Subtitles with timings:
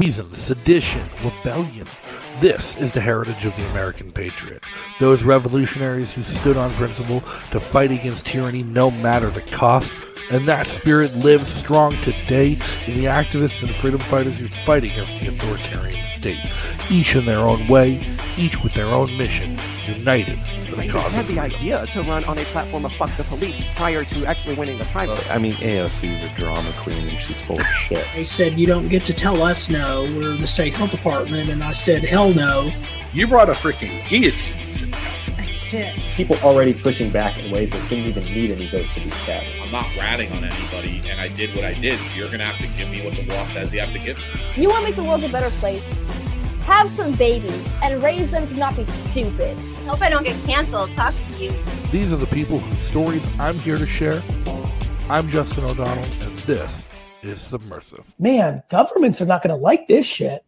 [0.00, 1.86] treason, sedition, rebellion.
[2.40, 4.64] This is the heritage of the American patriot.
[4.98, 7.20] Those revolutionaries who stood on principle
[7.50, 9.92] to fight against tyranny no matter the cost.
[10.30, 12.52] And that spirit lives strong today
[12.86, 16.40] in the activists and freedom fighters who fight against the authoritarian state.
[16.90, 18.02] Each in their own way,
[18.38, 19.58] each with their own mission,
[19.98, 20.38] united
[20.68, 23.24] for the They cause had the idea to run on a platform of fuck the
[23.24, 25.18] police prior to actually winning the primary.
[25.30, 28.06] I mean, AOC is a drama queen and she's full of shit.
[28.14, 30.02] They said, You don't get to tell us no.
[30.02, 31.50] We're the state health department.
[31.50, 32.70] And I said, Hell no.
[33.12, 34.56] You brought a freaking guillotine.
[36.14, 39.54] people already pushing back in ways that didn't even need any votes to be cast.
[39.62, 41.98] I'm not ratting on anybody, and I did what I did.
[41.98, 44.18] So you're gonna have to give me what the law says you have to give.
[44.18, 44.62] me.
[44.62, 45.84] You want to make the world a better place?
[46.62, 49.56] Have some babies and raise them to not be stupid.
[49.86, 50.90] Hope I don't get canceled.
[50.92, 51.52] Talk to you.
[51.90, 54.22] These are the people whose stories I'm here to share.
[55.08, 56.86] I'm Justin O'Donnell, and this
[57.22, 58.14] is Subversive.
[58.18, 60.44] Man, governments are not going to like this shit.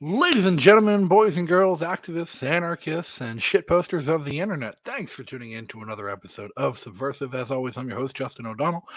[0.00, 5.24] Ladies and gentlemen, boys and girls, activists, anarchists, and shitposters of the internet, thanks for
[5.24, 7.34] tuning in to another episode of Subversive.
[7.34, 8.88] As always, I'm your host, Justin O'Donnell.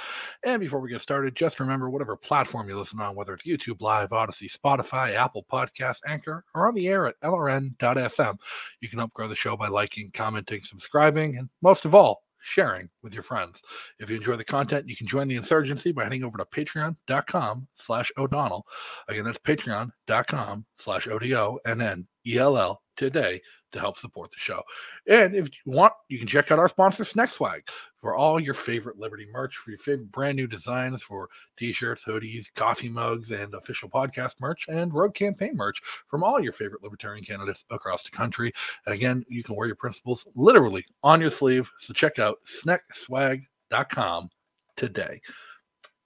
[0.45, 3.81] And before we get started, just remember whatever platform you listen on, whether it's YouTube
[3.81, 8.37] Live, Odysee, Spotify, Apple Podcasts, Anchor, or on the air at lrn.fm,
[8.81, 12.89] you can help grow the show by liking, commenting, subscribing, and most of all, sharing
[13.01, 13.61] with your friends.
[13.99, 17.67] If you enjoy the content, you can join the insurgency by heading over to patreon.com
[17.75, 18.65] slash O'Donnell.
[19.07, 23.41] Again, that's patreon.com slash O-D-O-N-N-E-L-L today
[23.71, 24.61] to help support the show.
[25.07, 27.61] And if you want, you can check out our sponsor, Snexwag,
[27.99, 32.53] for all your favorite Liberty merch, for your favorite brand new designs for t-shirts, hoodies,
[32.55, 37.23] coffee mugs, and official podcast merch, and road campaign merch from all your favorite libertarian
[37.23, 38.51] candidates across the country.
[38.85, 41.69] And again, you can wear your principles literally on your sleeve.
[41.79, 44.29] So check out snexwag.com
[44.75, 45.21] today.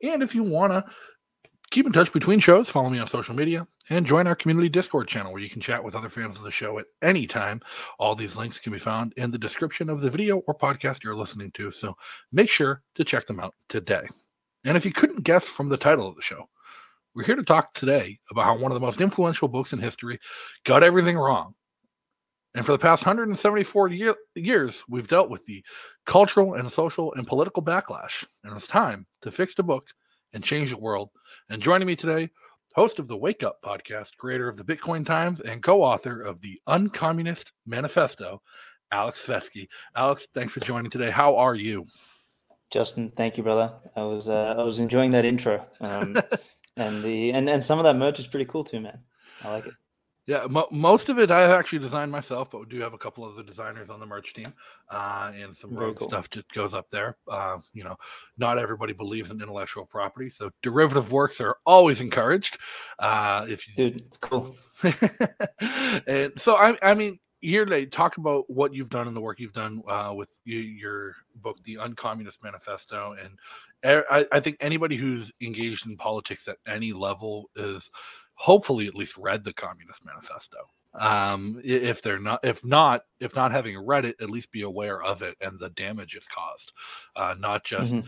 [0.03, 0.83] And if you want to
[1.71, 5.07] keep in touch between shows, follow me on social media and join our community Discord
[5.07, 7.61] channel where you can chat with other fans of the show at any time.
[7.99, 11.15] All these links can be found in the description of the video or podcast you're
[11.15, 11.71] listening to.
[11.71, 11.95] So
[12.31, 14.07] make sure to check them out today.
[14.63, 16.49] And if you couldn't guess from the title of the show,
[17.13, 20.19] we're here to talk today about how one of the most influential books in history
[20.65, 21.53] got everything wrong.
[22.55, 25.63] And for the past 174 year, years, we've dealt with the
[26.05, 28.25] cultural and social and political backlash.
[28.43, 29.87] And it's time to fix the book
[30.33, 31.09] and change the world.
[31.49, 32.29] And joining me today,
[32.75, 36.41] host of the Wake Up podcast, creator of the Bitcoin Times, and co author of
[36.41, 38.41] the Uncommunist Manifesto,
[38.93, 39.67] Aleks Svetski.
[39.95, 41.09] Alex, thanks for joining today.
[41.09, 41.87] How are you?
[42.71, 43.73] Justin, thank you, brother.
[43.95, 46.17] I was uh, I was enjoying that intro, um,
[46.77, 48.99] and the and, and some of that merch is pretty cool too, man.
[49.41, 49.73] I like it.
[50.27, 53.23] Yeah, mo- most of it I actually designed myself, but we do have a couple
[53.23, 54.51] of the designers on the merch team,
[54.89, 56.07] uh, and some rogue cool.
[56.07, 57.17] stuff that goes up there.
[57.29, 57.95] Uh, you know,
[58.37, 62.57] not everybody believes in intellectual property, so derivative works are always encouraged.
[62.97, 64.55] Uh, if you Dude, it's cool.
[66.07, 69.39] and so I, I mean, here today, talk about what you've done and the work
[69.39, 73.37] you've done uh, with y- your book, The Uncommunist Manifesto, and
[73.85, 77.91] I think anybody who's engaged in politics at any level is
[78.35, 80.57] hopefully at least read the Communist Manifesto.
[80.93, 85.03] Um, if they're not, if not, if not having read it, at least be aware
[85.03, 86.71] of it and the damage it's caused,
[87.17, 88.05] uh, not just Mhm.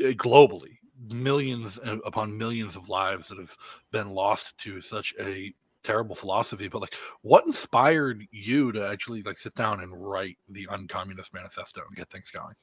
[0.00, 3.56] uh, globally millions upon millions of lives that have
[3.90, 5.52] been lost to such a
[5.82, 10.66] terrible philosophy but like what inspired you to actually like sit down and write the
[10.68, 12.54] uncommunist manifesto and get things going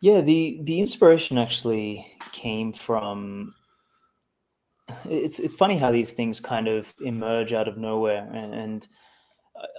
[0.00, 3.54] Yeah, the the inspiration actually came from.
[5.04, 8.88] It's it's funny how these things kind of emerge out of nowhere, and, and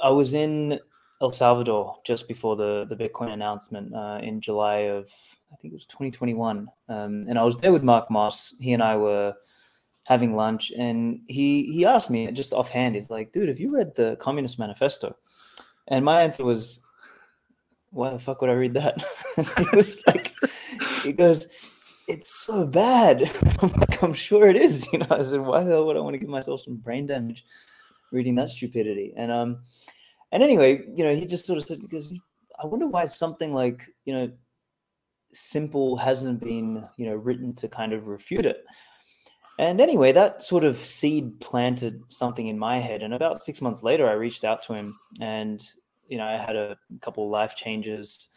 [0.03, 0.79] I- was in
[1.22, 5.09] El Salvador just before the the Bitcoin announcement uh, in July of
[5.51, 8.56] I think it was 2021, um, and I was there with Mark Moss.
[8.59, 9.34] He and I were
[10.06, 13.95] having lunch, and he he asked me just offhand, he's like, "Dude, have you read
[13.95, 15.16] the Communist Manifesto?"
[15.88, 16.81] And my answer was,
[17.94, 19.03] why the fuck would I read that?
[19.57, 20.34] he was like,
[21.03, 21.47] he goes,
[22.08, 23.31] it's so bad.
[23.62, 24.88] I'm like, I'm sure it is.
[24.94, 27.06] You know, I said, why the hell would I want to give myself some brain
[27.06, 27.45] damage
[28.12, 29.13] reading that stupidity?
[29.18, 29.63] And um,
[30.31, 32.13] and anyway, you know, he just sort of said, because
[32.62, 34.31] I wonder why something like you know,
[35.33, 38.66] simple hasn't been you know written to kind of refute it.
[39.60, 43.04] And anyway, that sort of seed planted something in my head.
[43.04, 45.63] And about six months later, I reached out to him and,
[46.07, 48.30] you know, I had a couple life changes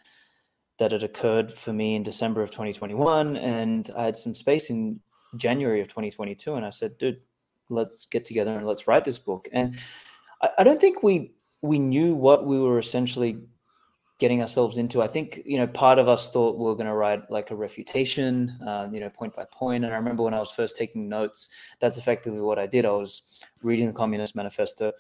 [0.78, 3.37] that had occurred for me in December of 2021.
[3.37, 5.00] And I had some space in
[5.37, 6.55] January of 2022.
[6.55, 7.20] And I said, dude,
[7.69, 9.49] let's get together and let's write this book.
[9.52, 9.78] And
[10.43, 11.32] I, I don't think we
[11.62, 13.38] we knew what we were essentially
[14.19, 15.02] getting ourselves into.
[15.02, 17.56] I think you know part of us thought we were going to write like a
[17.56, 19.84] refutation, uh, you know, point by point.
[19.84, 21.50] And I remember when I was first taking notes,
[21.81, 22.84] that's effectively what I did.
[22.84, 23.22] I was
[23.62, 24.93] reading the Communist Manifesto,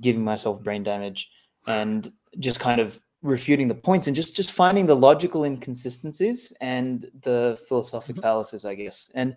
[0.00, 1.30] giving myself brain damage,
[1.66, 7.10] and just kind of refuting the points and just just finding the logical inconsistencies and
[7.22, 8.22] the philosophic Mhm.
[8.22, 9.10] fallacies, I guess.
[9.14, 9.36] And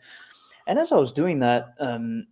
[0.67, 2.25] and as I was doing that, um,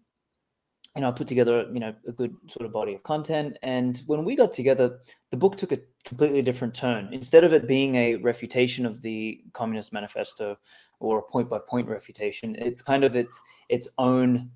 [0.95, 3.57] you know, I put together, you know, a good sort of body of content.
[3.63, 4.99] And when we got together,
[5.31, 7.09] the book took a completely different turn.
[7.11, 10.57] Instead of it being a refutation of the Communist Manifesto
[10.99, 13.39] or a point by point refutation, it's kind of its
[13.69, 14.51] its own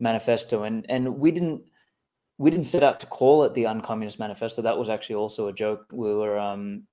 [0.00, 0.64] manifesto.
[0.64, 1.62] And and we didn't
[2.40, 4.62] we didn't set out to call it the Uncommunist Manifesto.
[4.62, 5.84] That was actually also a joke.
[5.92, 6.84] We were um,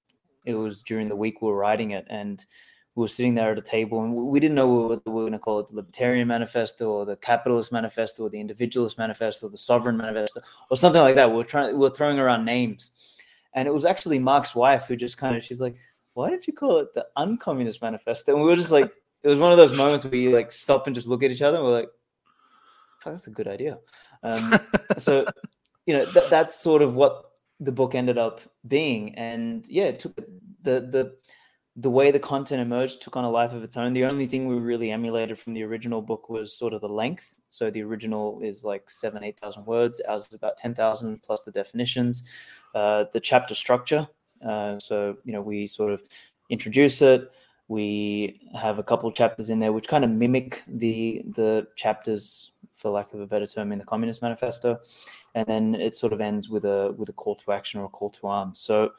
[0.43, 2.45] it was during the week we were writing it, and
[2.95, 5.31] we were sitting there at a table, and we didn't know what we were going
[5.31, 9.49] to call it: the Libertarian Manifesto, or the Capitalist Manifesto, or the Individualist Manifesto, or
[9.49, 11.29] the Sovereign Manifesto, or something like that.
[11.29, 12.91] We were trying, we were throwing around names,
[13.53, 15.77] and it was actually Mark's wife who just kind of she's like,
[16.11, 18.91] "Why did you call it the Uncommunist Manifesto?" And we were just like,
[19.23, 21.41] it was one of those moments where you like stop and just look at each
[21.41, 21.89] other, and we're like,
[22.99, 23.77] "Fuck, that's a good idea."
[24.23, 24.59] Um,
[24.97, 25.25] so
[25.85, 29.15] you know th- that's sort of what the book ended up being.
[29.15, 30.15] And yeah it took
[30.61, 31.15] the the
[31.79, 33.93] the way the content emerged took on a life of its own.
[33.93, 37.35] The only thing we really emulated from the original book was sort of the length.
[37.51, 40.01] So the original is like seven eight thousand words.
[40.07, 42.27] Ours is about 10000 plus the definitions
[42.75, 44.07] uh, the chapter structure.
[44.45, 46.01] Uh, so you know we sort of
[46.49, 47.31] introduce it.
[47.67, 52.91] We have a couple chapters in there which kind of mimic the the chapters for
[52.91, 54.79] lack of a better term in the communist manifesto.
[55.35, 57.89] And then it sort of ends with a with a call to action or a
[57.89, 58.59] call to arms.
[58.59, 58.91] So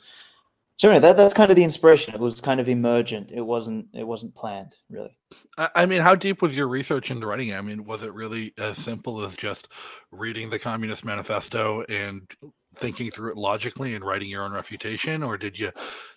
[0.79, 2.15] generally, that, that's kind of the inspiration.
[2.15, 3.31] It was kind of emergent.
[3.33, 5.17] It wasn't it wasn't planned really.
[5.57, 7.55] I I mean, how deep was your research into writing it?
[7.55, 9.69] I mean, was it really as simple as just
[10.11, 12.29] reading the Communist Manifesto and
[12.75, 15.71] thinking through it logically and writing your own refutation, or did you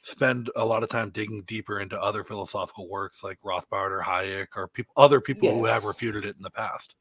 [0.04, 4.48] spend a lot of time digging deeper into other philosophical works like Rothbard or Hayek
[4.56, 6.96] or people, other people who have refuted it in the past?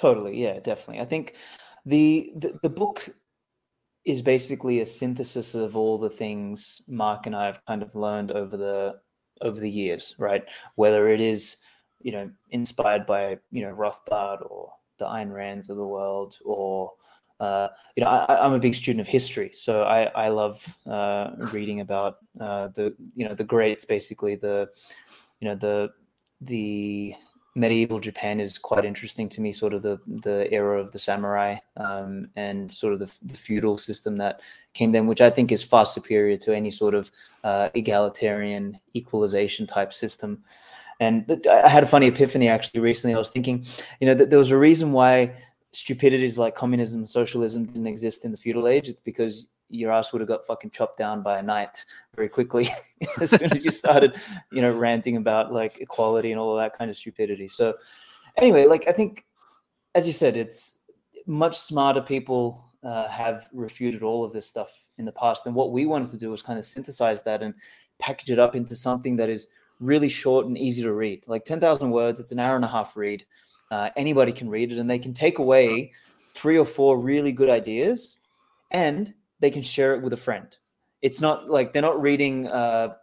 [0.00, 1.02] Totally, yeah, definitely.
[1.02, 1.34] I think
[1.84, 3.06] the, the the book
[4.06, 8.32] is basically a synthesis of all the things Mark and I have kind of learned
[8.32, 8.98] over the
[9.42, 10.42] over the years, right?
[10.76, 11.58] Whether it is,
[12.00, 16.92] you know, inspired by you know Rothbard or the Ayn Rands of the world, or
[17.38, 21.32] uh, you know, I, I'm a big student of history, so I I love uh,
[21.52, 24.70] reading about uh, the you know the greats, basically the
[25.40, 25.90] you know the
[26.40, 27.14] the
[27.54, 31.56] medieval Japan is quite interesting to me, sort of the the era of the samurai
[31.76, 34.40] um, and sort of the, the feudal system that
[34.74, 37.10] came then, which I think is far superior to any sort of
[37.44, 40.42] uh, egalitarian equalization type system.
[41.00, 43.14] And I had a funny epiphany actually recently.
[43.14, 43.64] I was thinking,
[44.00, 45.34] you know, that there was a reason why
[45.72, 48.88] stupidities like communism and socialism didn't exist in the feudal age.
[48.88, 51.84] It's because your ass would have got fucking chopped down by a knight
[52.16, 52.68] very quickly
[53.20, 54.16] as soon as you started,
[54.52, 57.48] you know, ranting about like equality and all of that kind of stupidity.
[57.48, 57.74] So,
[58.36, 59.24] anyway, like I think,
[59.94, 60.82] as you said, it's
[61.26, 65.46] much smarter people uh, have refuted all of this stuff in the past.
[65.46, 67.54] And what we wanted to do was kind of synthesize that and
[67.98, 71.22] package it up into something that is really short and easy to read.
[71.26, 73.24] Like 10,000 words, it's an hour and a half read.
[73.70, 75.92] Uh, anybody can read it and they can take away
[76.34, 78.18] three or four really good ideas
[78.70, 80.56] and they can share it with a friend.
[81.02, 82.94] It's not like they're not reading, uh,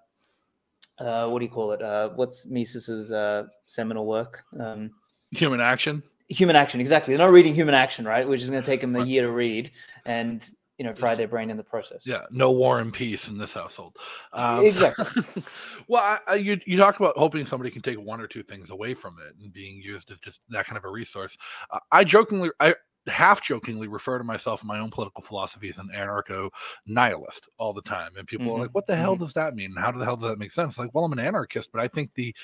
[0.99, 1.81] uh, what do you call it?
[1.81, 4.43] Uh, what's Mises's uh, seminal work?
[4.59, 4.91] Um,
[5.35, 6.03] Human action.
[6.29, 7.13] Human Action, exactly.
[7.13, 8.27] They're not reading Human Action, right?
[8.27, 9.71] Which is going to take them a year to read
[10.05, 10.47] and
[10.77, 12.05] you know fry their brain in the process.
[12.05, 13.97] Yeah, no war and peace in this household.
[14.33, 15.23] Um, Exactly.
[15.87, 18.69] well, I, I, you you talk about hoping somebody can take one or two things
[18.69, 21.37] away from it and being used as just that kind of a resource.
[21.71, 22.75] Uh, I jokingly, I
[23.07, 26.49] half jokingly refer to myself in my own political philosophy as an anarcho
[26.87, 29.75] nihilist all the time, and people are Mhm, like, "What the hell does that mean?
[29.77, 32.13] How the hell does that make sense?" Like, well, I'm an anarchist, but I think
[32.15, 32.35] the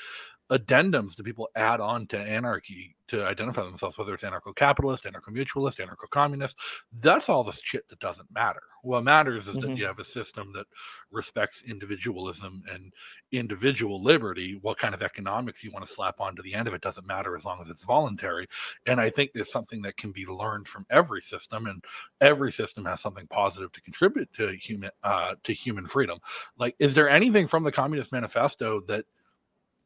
[0.52, 6.58] addendums that people add on to anarchy to identify themselves, whether it's anarcho-capitalist, anarcho-mutualist, anarcho-communist,
[7.02, 8.62] that's all the shit that doesn't matter.
[8.82, 9.78] What matters is that Mhm.
[9.78, 10.68] you have a system that
[11.12, 12.94] respects individualism and
[13.32, 14.56] individual liberty.
[14.62, 17.36] What kind of economics you want to slap onto the end of it doesn't matter
[17.36, 18.48] as long as it's voluntary.
[18.86, 21.84] And I think there's something that can be learned from every system, and
[22.22, 26.20] every system has something positive to contribute to human uh, to human freedom.
[26.58, 29.06] Like, is there anything from the Communist Manifesto that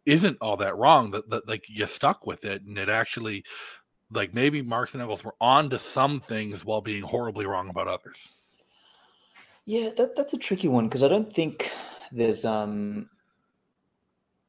[0.08, 3.44] isn't all that wrong that, that like you stuck with it and it actually
[4.10, 7.90] like maybe Marx and Engels were on to some things while being horribly wrong about
[7.90, 8.30] others.
[9.66, 11.70] Yeah, that, that's a tricky one because I don't think
[12.14, 13.10] there's um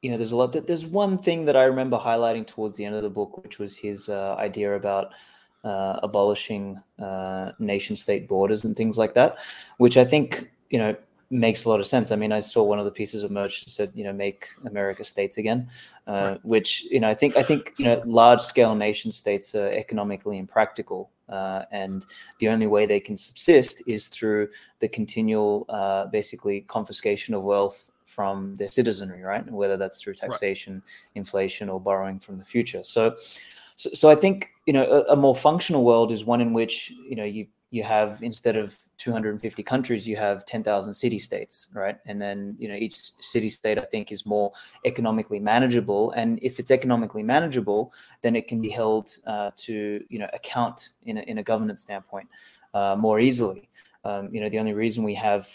[0.00, 2.84] you know there's a lot that there's one thing that I remember highlighting towards the
[2.84, 5.12] end of the book, which was his uh, idea about
[5.64, 9.38] uh, abolishing uh, nation state borders and things like that,
[9.78, 10.94] which I think you know
[11.30, 12.10] makes a lot of sense.
[12.10, 14.48] I mean, I saw one of the pieces of merch that said, you know, make
[14.64, 15.68] America states again,
[16.06, 16.44] uh, right.
[16.44, 20.38] which you know, I think I think you know, large scale nation states are economically
[20.38, 22.06] impractical, uh, and
[22.38, 24.48] the only way they can subsist is through
[24.80, 29.48] the continual, uh, basically, confiscation of wealth from their citizenry, right?
[29.50, 30.82] Whether that's through taxation, right.
[31.14, 32.82] inflation, or borrowing from the future.
[32.82, 33.16] So,
[33.76, 36.90] so, so I think you know, a, a more functional world is one in which
[36.90, 41.98] you know you you have instead of 250 countries you have 10,000 city states right?
[42.06, 44.52] And then you know each city state i think is more
[44.84, 46.12] economically manageable.
[46.12, 50.90] And if it's economically manageable then it can be held uh, to you know account
[51.04, 52.28] in a, in a governance standpoint
[52.74, 53.68] uh, more easily.
[54.04, 55.48] Um, you know the only reason we have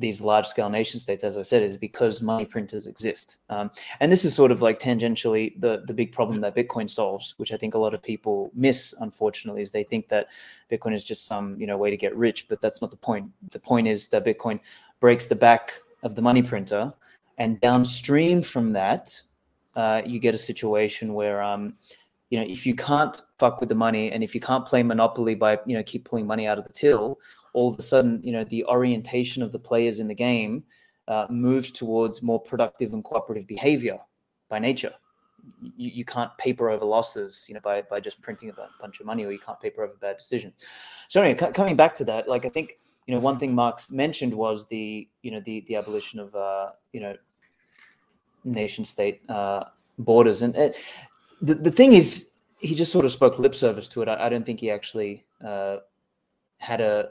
[0.00, 3.36] these large scale nation states, as I said, is because money printers exist.
[3.48, 7.34] Um, and this is sort of like tangentially the, the big problem that Bitcoin solves,
[7.36, 10.28] which I think a lot of people miss, unfortunately, is they think that
[10.70, 13.30] Bitcoin is just some, you know, way to get rich, but that's not the point.
[13.50, 14.58] The point is that Bitcoin
[14.98, 16.92] breaks the back of the money printer
[17.40, 19.20] and downstream from that,
[19.74, 21.74] uh, you get a situation where, um,
[22.28, 25.34] you know, if you can't fuck with the money and if you can't play Monopoly
[25.34, 27.18] by, you know, keep pulling money out of the till,
[27.52, 30.64] all of a sudden, you know, the orientation of the players in the game
[31.08, 33.98] uh, moves towards more productive and cooperative behavior
[34.48, 34.94] by nature.
[35.60, 39.06] You, you can't paper over losses, you know, by, by just printing a bunch of
[39.06, 40.54] money, or you can't paper over bad decisions.
[41.08, 43.90] So anyway, c- coming back to that, like I think you know one thing Marx
[43.90, 47.16] mentioned was the you know the the abolition of uh, you know
[48.44, 49.64] nation state uh,
[49.98, 50.76] borders, and it,
[51.40, 52.28] the the thing is
[52.60, 54.08] he just sort of spoke lip service to it.
[54.08, 55.78] I, I don't think he actually uh,
[56.58, 57.10] had a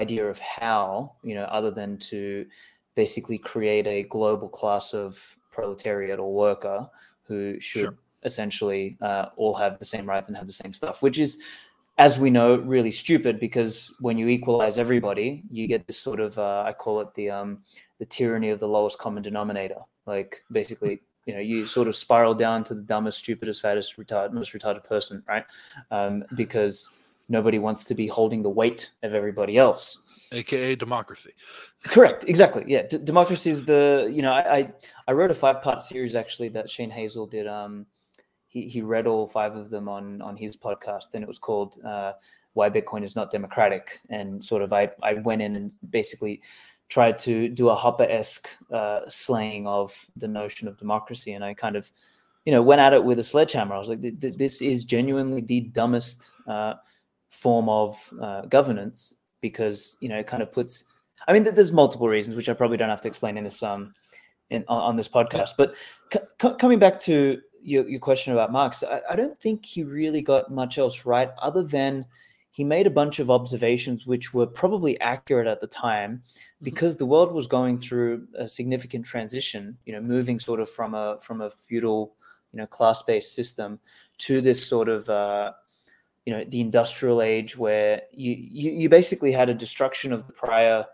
[0.00, 2.46] idea of how, you know, other than to
[2.94, 6.88] basically create a global class of proletariat or worker
[7.22, 7.94] who should sure.
[8.24, 11.38] essentially uh, all have the same rights and have the same stuff, which is,
[11.98, 16.38] as we know, really stupid because when you equalize everybody, you get this sort of
[16.38, 17.58] uh, I call it the um,
[17.98, 19.80] the tyranny of the lowest common denominator.
[20.06, 24.32] Like basically, you know, you sort of spiral down to the dumbest, stupidest, fattest, retarded,
[24.32, 25.44] most retarded person, right?
[25.90, 26.90] Um, because
[27.28, 29.98] nobody wants to be holding the weight of everybody else.
[30.32, 31.32] Aka democracy.
[31.84, 34.72] Correct exactly yeah D- democracy is the you know I, I,
[35.06, 37.86] I wrote a five part series actually that shane hazel did um
[38.48, 41.78] he, he read all five of them on on his podcast and it was called
[41.84, 42.12] uh,
[42.52, 46.42] why bitcoin is not democratic and sort of i i went in and basically
[46.88, 51.76] tried to do a Hoppe-esque uh, slaying of the notion of democracy and i kind
[51.76, 51.90] of
[52.48, 53.74] you know went at it with a sledgehammer.
[53.74, 56.74] I was like this is genuinely the dumbest uh,
[57.30, 60.84] form of uh, governance because you know it kind of puts
[61.26, 63.94] i mean there's multiple reasons which i probably don't have to explain in this um
[64.50, 65.74] in on, this podcast but
[66.12, 70.22] c- coming back to your, your question about marx I, I don't think he really
[70.22, 72.06] got much else right other than
[72.50, 76.64] he made a bunch of observations which were probably accurate at the time mm-hmm.
[76.64, 80.94] because the world was going through a significant transition you know moving sort of from
[80.94, 82.14] a from a feudal
[82.52, 83.78] you know class-based system
[84.16, 85.52] to this sort of uh,
[86.28, 90.32] you know the industrial age where you, you you basically had a destruction of the
[90.34, 90.84] prior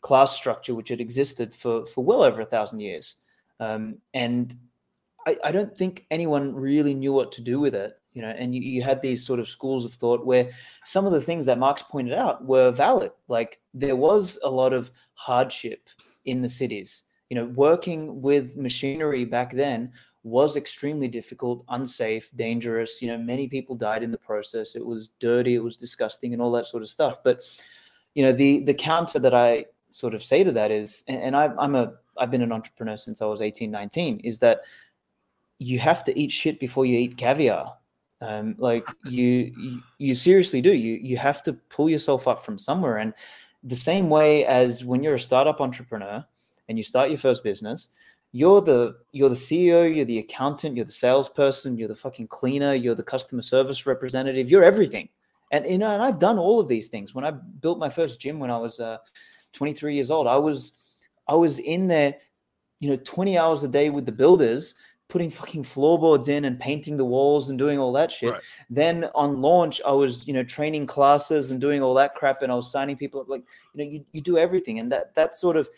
[0.00, 3.14] class structure which had existed for for well over a thousand years.
[3.60, 4.56] Um, and
[5.24, 8.56] I, I don't think anyone really knew what to do with it you know and
[8.56, 10.50] you, you had these sort of schools of thought where
[10.84, 13.12] some of the things that marx pointed out were valid.
[13.28, 15.88] Like there was a lot of hardship
[16.24, 17.04] in the cities.
[17.30, 19.92] You know working with machinery back then
[20.24, 23.02] was extremely difficult, unsafe, dangerous.
[23.02, 24.76] You know, many people died in the process.
[24.76, 27.22] It was dirty, it was disgusting, and all that sort of stuff.
[27.22, 27.44] But
[28.14, 31.50] you know, the the counter that I sort of say to that is, and I,
[31.58, 34.62] I'm a I've been an entrepreneur since I was 18, 19, is that
[35.58, 37.74] you have to eat shit before you eat caviar.
[38.20, 40.72] Um, like you, you, you seriously do.
[40.72, 42.98] You you have to pull yourself up from somewhere.
[42.98, 43.12] And
[43.64, 46.24] the same way as when you're a startup entrepreneur
[46.68, 47.90] and you start your first business,
[48.32, 52.74] you're the you're the CEO, you're the accountant, you're the salesperson, you're the fucking cleaner,
[52.74, 55.08] you're the customer service representative, you're everything.
[55.50, 57.14] And you know, and I've done all of these things.
[57.14, 58.96] When I built my first gym when I was uh,
[59.52, 60.72] 23 years old, I was
[61.28, 62.16] I was in there,
[62.80, 64.74] you know, 20 hours a day with the builders,
[65.10, 68.32] putting fucking floorboards in and painting the walls and doing all that shit.
[68.32, 68.42] Right.
[68.70, 72.50] Then on launch, I was, you know, training classes and doing all that crap, and
[72.50, 73.28] I was signing people up.
[73.28, 75.68] Like, you know, you, you do everything, and that that sort of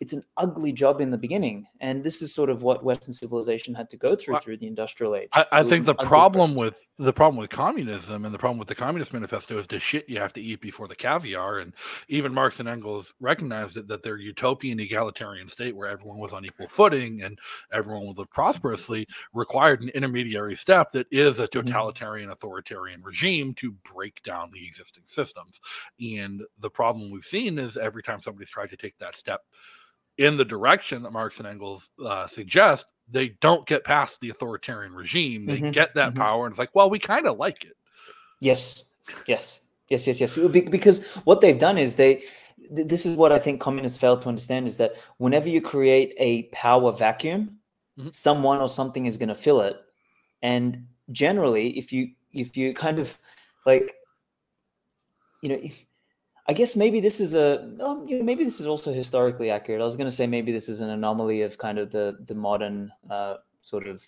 [0.00, 3.74] it's an ugly job in the beginning, and this is sort of what Western civilization
[3.74, 5.28] had to go through through the industrial age.
[5.32, 8.74] I, I think the problem with the problem with communism and the problem with the
[8.74, 11.58] Communist Manifesto is the shit you have to eat before the caviar.
[11.58, 11.72] And
[12.08, 16.44] even Marx and Engels recognized it that their utopian egalitarian state where everyone was on
[16.44, 17.38] equal footing and
[17.72, 21.68] everyone would live prosperously required an intermediary step that is a Mm-hmm.
[21.68, 25.60] totalitarian authoritarian regime to break down the existing systems.
[26.00, 29.42] And the problem we've seen is every time somebody's tried to take that step
[30.18, 34.92] in the direction that Marx and Engels uh, suggest, they don't get past the authoritarian
[34.92, 35.46] regime.
[35.46, 36.18] They Mhm, get that mhm.
[36.18, 37.76] power, and it's like, well, we kind of like it.
[38.40, 38.84] Yes,
[39.26, 40.36] yes, yes, yes, yes.
[40.36, 42.22] Be- Because what they've done is they.
[42.70, 46.44] This is what I think communists fail to understand is that whenever you create a
[46.44, 47.58] power vacuum,
[47.98, 48.14] Mhm.
[48.14, 49.76] someone or something is going to fill it,
[50.42, 53.16] and generally, if you if you kind of
[53.66, 53.94] like,
[55.42, 55.84] you know, if,
[56.46, 59.80] I guess maybe this is a um, you know maybe this is also historically accurate.
[59.80, 62.34] I was going to say maybe this is an anomaly of kind of the the
[62.34, 64.04] modern uh, sort of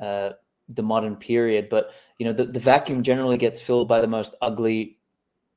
[0.00, 0.30] uh,
[0.68, 4.34] the modern period, but you know the, the vacuum generally gets filled by the most
[4.40, 4.98] ugly,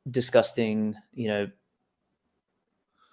[0.09, 1.47] disgusting, you know,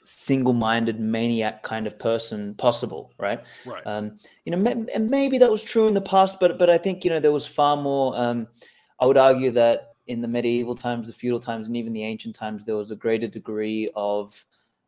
[0.04, 3.45] single-minded maniac kind of person possible, right?
[3.66, 3.87] Right.
[3.87, 7.04] Um, you know, and maybe that was true in the past, but but I think
[7.04, 8.16] you know there was far more.
[8.18, 8.49] Um,
[8.99, 12.34] I would argue that in the medieval times, the feudal times, and even the ancient
[12.34, 14.44] times, there was a greater degree of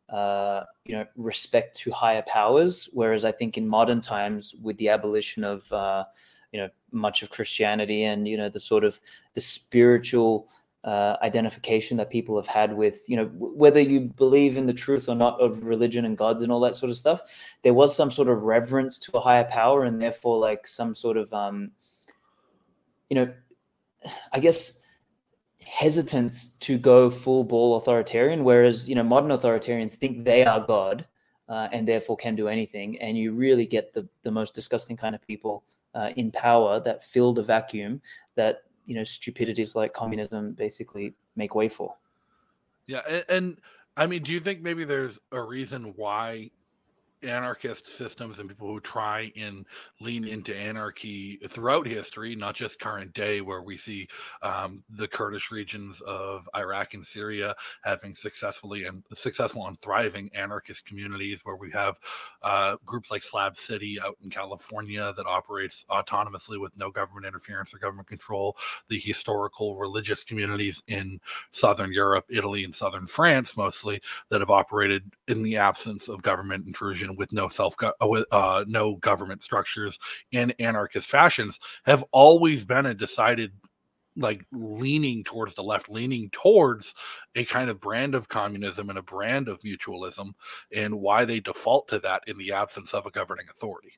[0.09, 2.89] uh, you know respect to higher powers.
[2.91, 6.05] Whereas I think in modern times, with the abolition of uh,
[6.51, 8.99] you know much of Christianity and you know the sort of
[9.33, 10.49] the spiritual
[10.83, 14.73] uh, identification that people have had with you know w- whether you believe in the
[14.73, 17.21] truth or not of religion and gods and all that sort of stuff
[17.61, 21.17] there was some sort of reverence to a higher power and therefore like some sort
[21.17, 21.69] of um
[23.11, 23.31] you know
[24.33, 24.79] i guess
[25.71, 31.05] hesitance to go full ball authoritarian whereas you know modern authoritarians think they are god
[31.47, 35.15] uh, and therefore can do anything and you really get the the most disgusting kind
[35.15, 35.63] of people
[35.95, 38.01] uh, in power that fill the vacuum
[38.35, 41.95] that you know stupidities like communism basically make way for.
[42.87, 43.57] Yeah, and, and
[43.97, 46.51] I mean, do you think maybe there's a reason why
[47.23, 49.65] anarchist systems and people who try and
[49.99, 54.07] lean into anarchy throughout history, not just current day, where we see
[54.41, 60.85] um, the Kurdish regions of Iraq and Syria having successfully and successful and thriving anarchist
[60.85, 61.99] communities, where we have
[62.43, 67.73] uh, groups like Slab City out in California that operates autonomously with no government interference
[67.73, 68.57] or government control,
[68.89, 71.19] the historical religious communities in
[71.51, 76.65] Southern Europe, Italy, and Southern France mostly that have operated in the absence of government
[76.67, 79.97] intrusion with no self uh, with uh, no government structures
[80.31, 83.51] in anarchist fashions have always been a decided
[84.17, 86.93] like leaning towards the left leaning towards
[87.35, 90.33] a kind of brand of communism and a brand of mutualism
[90.75, 93.93] and why they default to that in the absence of a governing authority.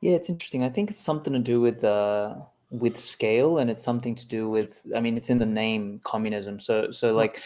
[0.00, 0.62] Yeah it's interesting.
[0.62, 2.36] I think it's something to do with uh
[2.78, 6.58] with scale and it's something to do with i mean it's in the name communism.
[6.58, 7.42] So so like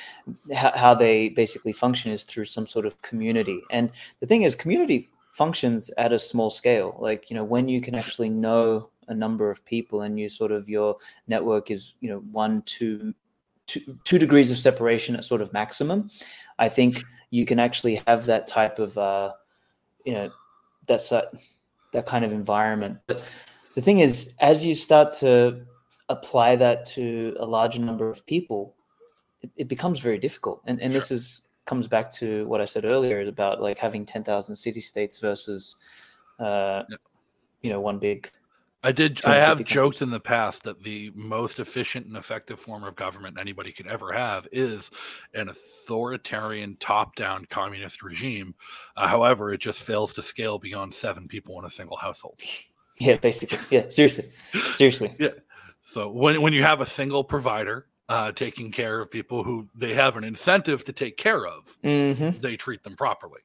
[0.55, 3.61] how, how they basically function is through some sort of community.
[3.71, 6.97] And the thing is community functions at a small scale.
[6.99, 10.53] Like you know when you can actually know a number of people and you sort
[10.53, 13.15] of your network is you know one two
[13.67, 16.11] two, two degrees of separation at sort of maximum
[16.59, 19.33] i think you can actually have that type of uh
[20.05, 20.31] you know
[20.87, 21.33] that's that
[21.93, 22.99] that kind of environment.
[23.07, 23.23] But
[23.79, 25.65] the thing is as you start to
[26.09, 28.75] apply that to a larger number of people
[29.41, 32.85] it, it becomes very difficult and and this is comes back to what i said
[32.85, 35.77] earlier about like having 10,000 city states versus
[36.41, 36.83] uh
[37.63, 38.33] you know one big
[38.85, 39.25] I did.
[39.25, 42.95] I have 250 joked in the past that the most efficient and effective form of
[42.95, 44.93] government anybody could ever have is
[45.35, 48.55] an authoritarian, top-down communist regime.
[48.97, 52.41] Uh, however, it just fails to scale beyond seven people in a single household.
[53.01, 54.31] yeah basically yeah seriously
[54.75, 55.31] seriously Yeah.
[55.89, 59.95] So when when you have a single provider uh, taking care of people who they
[59.95, 62.41] have an incentive to take care of, mm-hmm.
[62.41, 63.41] they treat them properly.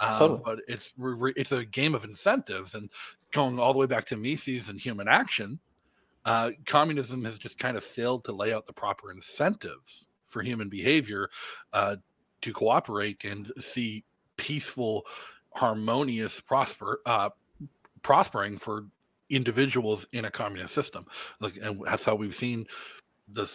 [0.00, 0.40] Um, Totally.
[0.44, 0.92] But it's
[1.36, 2.90] it's a game of incentives, and
[3.32, 5.60] going all the way back to Mises and human action,
[6.24, 10.68] uh, communism has just kind of failed to lay out the proper incentives for human
[10.68, 11.28] behavior
[11.74, 11.96] uh,
[12.40, 14.02] to cooperate and see
[14.36, 15.04] peaceful,
[15.54, 17.28] harmonious prosper uh,
[18.02, 18.86] prospering for
[19.30, 21.06] individuals in a communist system.
[21.40, 22.66] Like, and that's how we've seen
[23.28, 23.46] the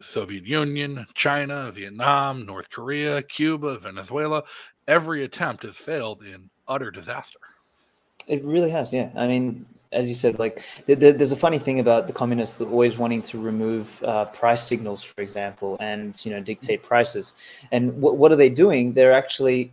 [0.00, 4.42] Soviet Union, China, Vietnam, North Korea, Cuba, Venezuela.
[4.86, 7.38] Every attempt has failed in utter disaster.
[8.26, 9.10] It really has, yeah.
[9.14, 12.60] I mean, as you said, like th- th- there's a funny thing about the communists
[12.60, 17.34] always wanting to remove uh, price signals, for example, and you know dictate prices.
[17.72, 18.92] And what what are they doing?
[18.92, 19.72] They're actually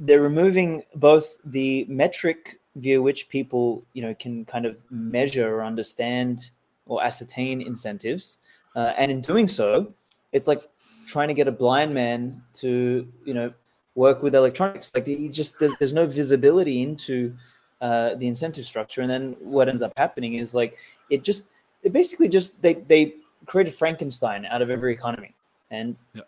[0.00, 5.64] they're removing both the metric via which people you know can kind of measure or
[5.64, 6.50] understand
[6.86, 8.38] or ascertain incentives.
[8.74, 9.92] Uh, and in doing so
[10.32, 10.68] it's like
[11.06, 13.52] trying to get a blind man to you know
[13.94, 14.92] work with electronics.
[14.94, 17.34] Like he just there's no visibility into
[17.80, 19.02] uh, the incentive structure.
[19.02, 20.78] And then what ends up happening is like
[21.10, 21.44] it just
[21.82, 23.14] it basically just they they
[23.46, 25.34] created frankenstein out of every economy.
[25.70, 26.22] And yeah.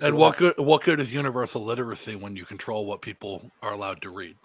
[0.00, 4.00] and what good what good is universal literacy when you control what people are allowed
[4.02, 4.36] to read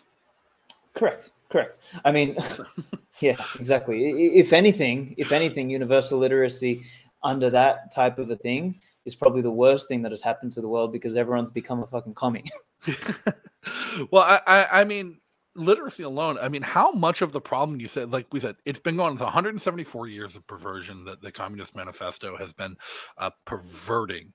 [0.98, 1.32] Correct.
[1.50, 1.80] Correct.
[2.04, 2.38] I mean,
[3.22, 4.36] yeah, exactly.
[4.36, 6.84] If anything, if anything, universal literacy
[7.24, 10.62] under that type of a thing is probably the worst thing that has happened to
[10.62, 12.44] the world because everyone's become a fucking commie.
[14.12, 15.20] well, I, I, I mean,
[15.56, 18.80] literacy alone, I mean, how much of the problem you said, like we said, it's
[18.80, 22.76] been going on 174 years of perversion that the Communist Manifesto has been
[23.18, 24.34] uh, perverting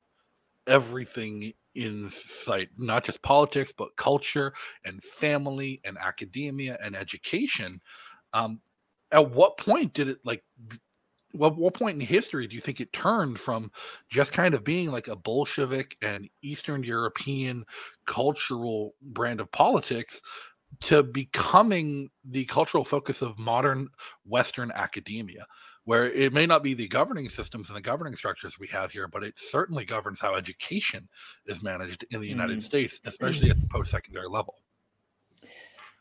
[0.67, 4.53] everything in sight, not just politics, but culture
[4.85, 7.81] and family and academia and education.
[8.33, 8.61] Um,
[9.11, 10.43] at what point did it like?
[11.33, 13.71] What, what point in history do you think it turned from
[14.11, 17.65] just kind of being like a Bolshevik and Eastern European
[18.07, 20.21] cultural brand of politics
[20.83, 23.89] to becoming the cultural focus of modern
[24.27, 25.47] Western academia?
[25.85, 29.09] Where it may not be the governing systems and the governing structures we have here,
[29.09, 31.09] but it certainly governs how education
[31.47, 32.63] is managed in the United mm.
[32.63, 34.55] States, especially at the post secondary level.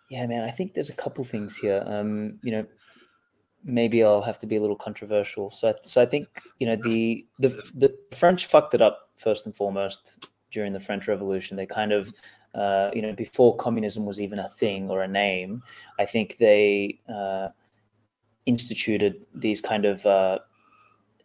[0.10, 1.84] Yeah, man, I think there's a couple things here.
[1.86, 2.66] Um, you know,
[3.64, 5.50] maybe I'll have to be a little controversial.
[5.52, 6.28] So, I, so I think
[6.60, 11.08] you know the the the French fucked it up first and foremost during the French
[11.08, 11.56] Revolution.
[11.56, 12.14] They kind of
[12.54, 15.64] uh, you know, before communism was even a thing or a name,
[16.00, 17.50] I think they uh,
[18.46, 20.40] instituted these kind of uh,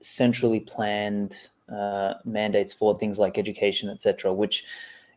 [0.00, 4.32] centrally planned uh, mandates for things like education, etc.
[4.32, 4.64] Which,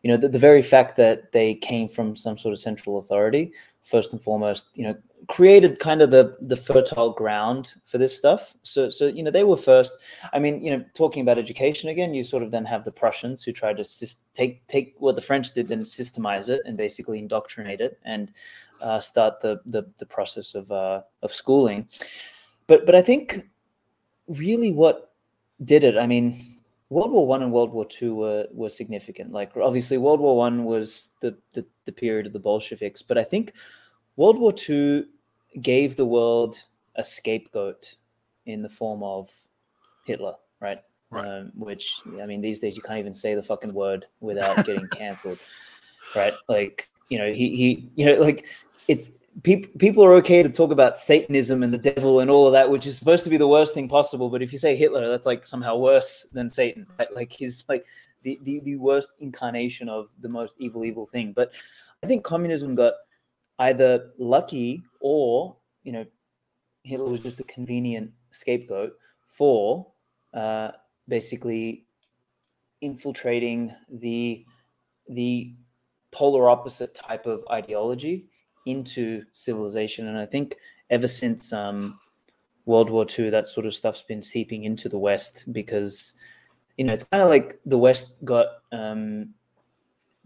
[0.02, 3.52] you know, the, the, very fact that they came from some sort of central authority,
[3.82, 4.96] first and foremost, you know,
[5.28, 8.56] created kind of the the fertile ground for this stuff.
[8.62, 9.94] So, so you know, they were first.
[10.32, 13.42] I mean, you know, talking about education again, you sort of then have the Prussians
[13.42, 13.84] who tried to
[14.34, 18.32] take take what the French did and systemize it and basically indoctrinate it and
[18.80, 21.88] uh, start the, the, the process of uh, of schooling.
[22.66, 23.46] But but I think
[24.38, 25.12] really what
[25.64, 25.96] did it.
[25.98, 26.56] I mean,
[26.88, 29.32] World War One and World War Two were were significant.
[29.32, 33.24] Like obviously, World War One was the, the the period of the Bolsheviks, but I
[33.24, 33.52] think
[34.16, 35.06] World War Two
[35.60, 36.56] gave the world
[36.96, 37.96] a scapegoat
[38.46, 39.30] in the form of
[40.04, 40.82] Hitler, right?
[41.10, 41.26] Right.
[41.26, 44.86] Um, which I mean, these days you can't even say the fucking word without getting
[44.92, 45.38] canceled,
[46.14, 46.34] right?
[46.48, 48.46] Like you know, he he you know, like
[48.86, 49.10] it's
[49.42, 52.70] people people are okay to talk about Satanism and the devil and all of that,
[52.70, 54.30] which is supposed to be the worst thing possible.
[54.30, 56.86] But if you say Hitler, that's like somehow worse than Satan.
[56.98, 57.12] Right?
[57.14, 57.86] Like he's like
[58.22, 61.32] the, the the worst incarnation of the most evil evil thing.
[61.32, 61.52] But
[62.02, 62.94] I think communism got
[63.60, 66.04] either lucky or you know
[66.82, 68.92] Hitler was just a convenient scapegoat
[69.28, 69.86] for
[70.34, 70.70] uh,
[71.08, 71.86] basically
[72.80, 74.44] infiltrating the
[75.08, 75.54] the
[76.12, 78.26] polar opposite type of ideology
[78.66, 80.08] into civilization.
[80.08, 80.56] And I think
[80.90, 81.98] ever since um,
[82.64, 86.14] World War II, that sort of stuff's been seeping into the West because,
[86.76, 89.30] you know, it's kind of like the West got um,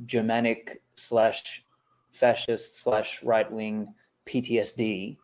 [0.04, 1.63] Germanic slash
[2.14, 3.92] fascist slash right wing
[4.26, 5.16] PTSD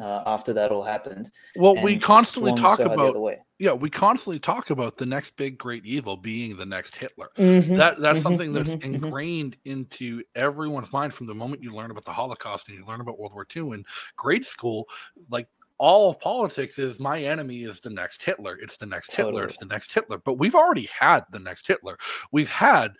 [0.00, 1.30] uh, after that all happened.
[1.56, 3.16] Well, we constantly talk about
[3.58, 7.28] yeah, we constantly talk about the next big great evil being the next Hitler.
[7.36, 11.62] Mm-hmm, that that's mm-hmm, something that's mm-hmm, mm-hmm, ingrained into everyone's mind from the moment
[11.62, 13.84] you learn about the Holocaust and you learn about World War II in
[14.16, 14.88] grade school.
[15.30, 18.58] Like all of politics is my enemy is the next Hitler.
[18.60, 19.34] It's the next totally.
[19.34, 19.44] Hitler.
[19.48, 20.18] It's the next Hitler.
[20.18, 21.98] But we've already had the next Hitler.
[22.32, 22.92] We've had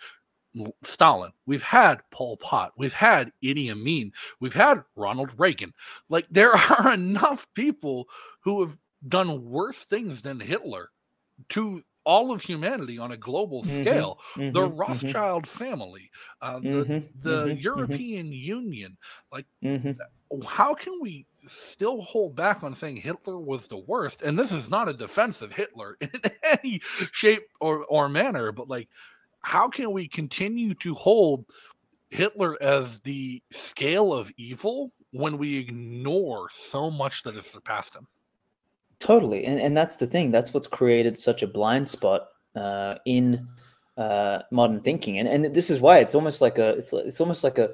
[0.82, 1.32] Stalin.
[1.46, 2.72] We've had Pol Pot.
[2.76, 4.12] We've had Idi Amin.
[4.40, 5.72] We've had Ronald Reagan.
[6.08, 8.06] Like there are enough people
[8.40, 10.90] who have done worse things than Hitler
[11.50, 14.18] to all of humanity on a global mm-hmm, scale.
[14.34, 14.76] Mm-hmm, the mm-hmm.
[14.76, 15.58] Rothschild mm-hmm.
[15.58, 16.10] family,
[16.40, 18.96] uh, the, mm-hmm, the mm-hmm, European Union.
[19.32, 19.46] Like,
[20.46, 24.22] how can we still hold back on saying Hitler was the worst?
[24.22, 26.10] And this is not a defense of Hitler in
[26.42, 26.80] any
[27.12, 28.88] shape or, or manner, but like,
[29.42, 31.44] how can we continue to hold
[32.10, 38.06] Hitler as the scale of evil when we ignore so much that has surpassed him?
[38.98, 40.30] Totally, and and that's the thing.
[40.30, 43.48] That's what's created such a blind spot uh, in
[43.96, 47.42] uh, modern thinking, and and this is why it's almost like a it's it's almost
[47.42, 47.72] like a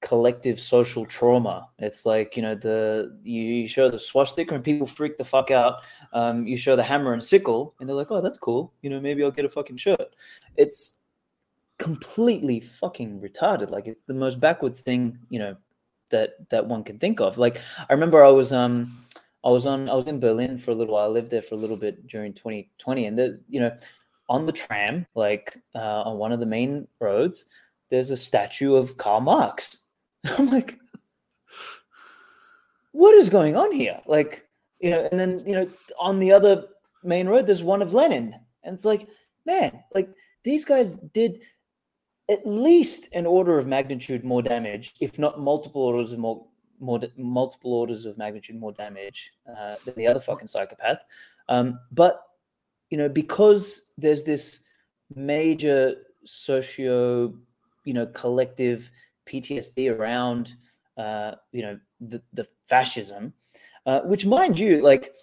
[0.00, 1.68] collective social trauma.
[1.78, 5.82] It's like you know the you show the swastika and people freak the fuck out.
[6.12, 8.72] Um, you show the hammer and sickle, and they're like, oh, that's cool.
[8.82, 10.14] You know, maybe I'll get a fucking shirt.
[10.58, 10.98] It's
[11.78, 13.70] completely fucking retarded.
[13.70, 15.56] Like it's the most backwards thing, you know,
[16.10, 17.38] that that one can think of.
[17.38, 19.06] Like I remember I was um
[19.44, 21.06] I was on I was in Berlin for a little while.
[21.06, 23.74] I lived there for a little bit during 2020 and the you know
[24.28, 27.46] on the tram like uh, on one of the main roads
[27.90, 29.78] there's a statue of Karl Marx.
[30.38, 30.78] I'm like
[32.92, 34.00] what is going on here?
[34.06, 34.46] Like
[34.80, 35.68] you know and then you know
[35.98, 36.64] on the other
[37.04, 39.06] main road there's one of Lenin and it's like
[39.46, 40.10] man like
[40.48, 41.42] these guys did
[42.30, 46.46] at least an order of magnitude more damage, if not multiple orders of more,
[46.80, 50.98] more multiple orders of magnitude more damage uh, than the other fucking psychopath.
[51.48, 52.22] Um, but
[52.90, 54.60] you know, because there's this
[55.14, 57.34] major socio,
[57.84, 58.90] you know, collective
[59.28, 60.54] PTSD around,
[60.96, 63.32] uh, you know, the the fascism,
[63.86, 65.14] uh, which, mind you, like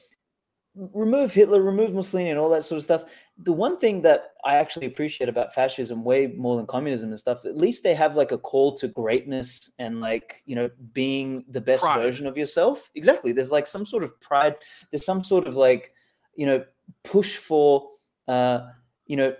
[0.75, 3.05] remove Hitler, remove Mussolini, and all that sort of stuff.
[3.37, 7.43] The one thing that I actually appreciate about fascism way more than communism and stuff,
[7.45, 11.59] at least they have like a call to greatness and like, you know, being the
[11.59, 12.01] best pride.
[12.01, 12.89] version of yourself.
[12.95, 13.33] Exactly.
[13.33, 14.55] There's like some sort of pride.
[14.89, 15.91] There's some sort of like,
[16.35, 16.63] you know,
[17.03, 17.89] push for,
[18.27, 18.67] uh,
[19.05, 19.35] you know,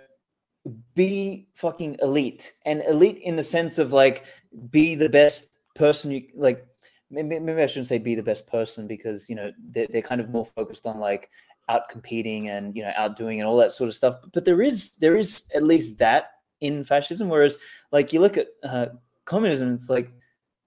[0.94, 4.24] be fucking elite and elite in the sense of like
[4.70, 6.66] be the best person you like
[7.10, 10.20] maybe, maybe I shouldn't say be the best person because you know they're, they're kind
[10.20, 11.30] of more focused on like
[11.68, 14.16] out competing and you know outdoing and all that sort of stuff.
[14.32, 17.28] But there is there is at least that in fascism.
[17.28, 17.58] Whereas
[17.92, 18.86] like you look at uh,
[19.24, 20.10] communism, it's like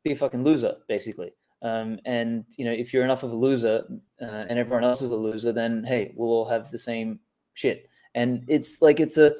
[0.03, 1.31] be a fucking loser basically.
[1.61, 3.83] Um, and you know if you're enough of a loser
[4.21, 7.19] uh, and everyone else is a loser, then hey, we'll all have the same
[7.53, 7.89] shit.
[8.15, 9.35] And it's like it's a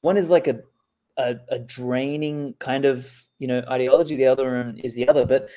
[0.00, 0.60] one is like a
[1.16, 4.16] a, a draining kind of you know ideology.
[4.16, 5.48] The other is the other, but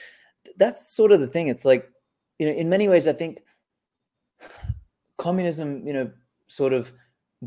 [0.58, 1.48] that's sort of the thing.
[1.48, 1.90] It's like,
[2.38, 3.40] you know, in many ways, I think
[5.20, 6.10] communism, you know,
[6.48, 6.92] sort of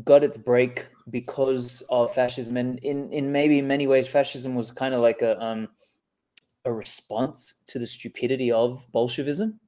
[0.05, 4.93] got its break because of fascism, and in in maybe many ways, fascism was kind
[4.93, 5.67] of like a um,
[6.63, 9.59] a response to the stupidity of Bolshevism.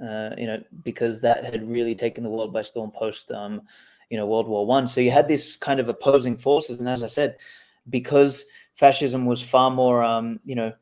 [0.00, 3.60] Uh, you know, because that had really taken the world by storm post, um,
[4.08, 4.86] you know, World War One.
[4.86, 7.36] So you had this kind of opposing forces, and as I said,
[7.90, 10.72] because fascism was far more, um, you know,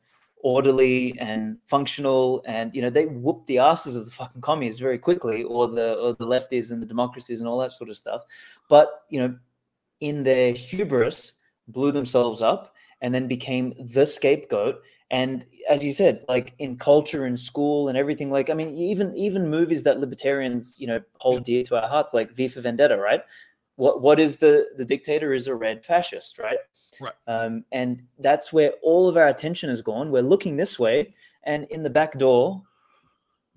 [0.41, 4.97] orderly and functional and you know they whooped the asses of the fucking communists very
[4.97, 8.23] quickly or the or the lefties and the democracies and all that sort of stuff.
[8.69, 9.35] But you know
[9.99, 11.33] in their hubris
[11.67, 14.81] blew themselves up and then became the scapegoat.
[15.11, 19.15] And as you said like in culture and school and everything like i mean even
[19.15, 22.97] even movies that libertarians you know hold dear to our hearts like v for vendetta
[22.97, 23.21] right
[23.79, 26.59] what what is the the dictator is a red fascist right
[26.99, 27.13] Right.
[27.27, 30.11] Um, and that's where all of our attention has gone.
[30.11, 31.13] We're looking this way,
[31.43, 32.61] and in the back door,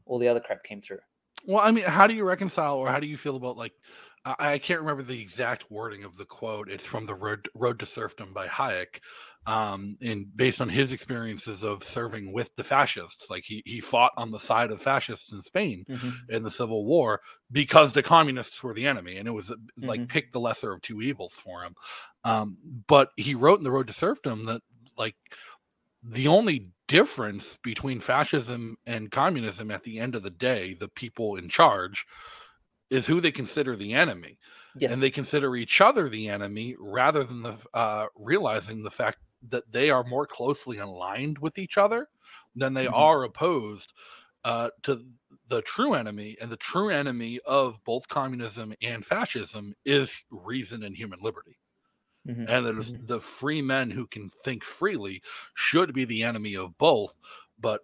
[0.07, 1.01] all the other crap came through.
[1.47, 3.73] Well, I mean, how do you reconcile, or how do you feel about like?
[4.25, 6.71] I, I can't remember the exact wording of the quote.
[6.71, 9.01] It's from the Road, Road to Serfdom by Hayek,
[9.47, 13.29] um, and based on his experiences of serving with the fascists.
[13.29, 16.11] Like he he fought on the side of fascists in Spain mm-hmm.
[16.29, 20.07] in the Civil War because the communists were the enemy, and it was like mm-hmm.
[20.07, 21.75] pick the lesser of two evils for him.
[22.25, 24.63] Um, but he wrote in the Road to Serfdom that
[24.97, 25.17] like
[26.03, 31.37] the only difference between fascism and communism at the end of the day, the people
[31.37, 32.07] in charge,
[32.91, 34.39] is who they consider the enemy.
[34.77, 34.93] Yes.
[34.93, 39.71] And they consider each other the enemy rather than the uh, realizing the fact that
[39.71, 42.09] they are more closely aligned with each other
[42.55, 42.95] than they mm-hmm.
[42.95, 43.93] are opposed
[44.45, 45.05] uh, to
[45.49, 46.37] the true enemy.
[46.41, 51.59] And the true enemy of both communism and fascism is reason and human liberty.
[52.29, 52.45] Mm-hmm.
[52.49, 53.07] And that mm-hmm.
[53.07, 55.23] the free men who can think freely
[55.55, 57.17] should be the enemy of both.
[57.59, 57.81] But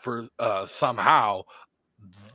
[0.00, 1.42] for uh, somehow,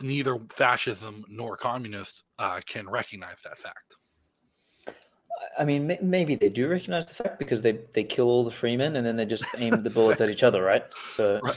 [0.01, 3.86] neither fascism nor communists uh, can recognize that fact.
[5.57, 8.95] I mean, maybe they do recognize the fact because they they kill all the freemen
[8.95, 10.85] and then they just aim the bullets at each other, right?
[11.09, 11.41] So.
[11.47, 11.55] Right.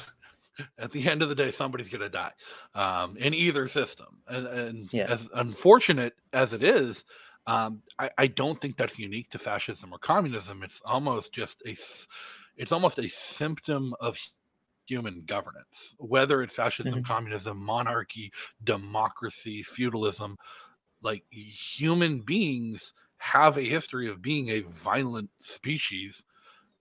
[0.78, 2.32] At the end of the day, somebody's going to die
[2.74, 5.06] um, in either system, and, and yeah.
[5.08, 7.02] as unfortunate as it is,
[7.46, 10.62] um, I, I, don't think that's unique to fascism or communism.
[10.62, 11.74] It's almost just a,
[12.58, 14.18] it's almost a symptom of
[14.86, 17.02] human governance, whether it's fascism, mm-hmm.
[17.04, 18.32] communism, monarchy,
[18.62, 20.36] democracy, feudalism.
[21.02, 26.24] Like human beings have a history of being a violent species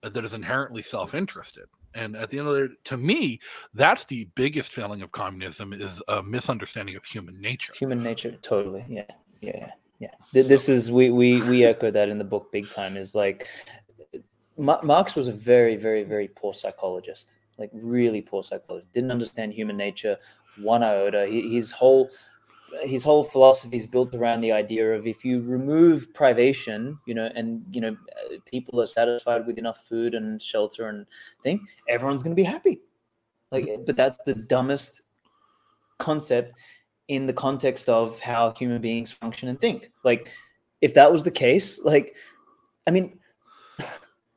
[0.02, 1.66] that is inherently self-interested.
[1.94, 3.40] And at the end of the day to me
[3.74, 7.72] that's the biggest failing of communism is a misunderstanding of human nature.
[7.76, 8.84] Human nature totally.
[8.88, 9.04] Yeah
[9.40, 13.14] yeah yeah this is we we we echo that in the book big time is
[13.14, 13.48] like
[14.58, 18.92] marx was a very very very poor psychologist like really poor psychologist.
[18.92, 20.16] Didn't understand human nature
[20.56, 21.26] one iota.
[21.26, 22.10] His whole
[22.82, 27.30] his whole philosophy is built around the idea of if you remove privation, you know,
[27.34, 27.96] and you know,
[28.46, 31.06] people are satisfied with enough food and shelter and
[31.42, 32.80] thing, everyone's going to be happy.
[33.50, 33.84] Like, mm-hmm.
[33.84, 35.02] but that's the dumbest
[35.98, 36.58] concept
[37.08, 39.90] in the context of how human beings function and think.
[40.04, 40.30] Like,
[40.80, 42.14] if that was the case, like,
[42.86, 43.18] I mean,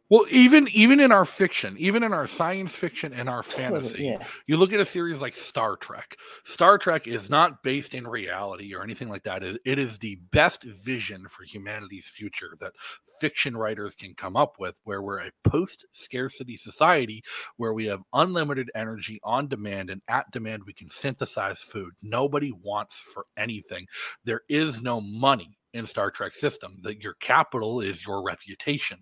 [0.10, 4.26] Well, even even in our fiction, even in our science fiction and our fantasy, yeah.
[4.48, 6.18] you look at a series like Star Trek.
[6.44, 9.44] Star Trek is not based in reality or anything like that.
[9.44, 12.74] It, it is the best vision for humanity's future that
[13.20, 17.24] fiction writers can come up with, where we're a post-scarcity society
[17.58, 21.94] where we have unlimited energy on demand, and at demand we can synthesize food.
[22.02, 23.88] Nobody wants for anything.
[24.26, 26.78] There is no money in Star Trek system.
[26.84, 29.02] That your capital is your reputation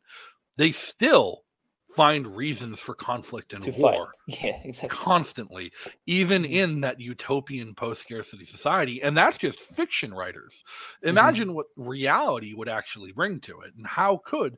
[0.61, 1.41] they still
[1.95, 3.81] find reasons for conflict and To fight.
[3.95, 4.97] war Yeah, exactly.
[4.97, 5.71] constantly,
[6.05, 6.53] even Mm-hmm.
[6.53, 9.01] in that utopian post scarcity society.
[9.01, 10.63] And that's just fiction writers.
[10.99, 11.09] Mm-hmm.
[11.09, 13.71] Imagine what reality would actually bring to it.
[13.75, 14.55] And how could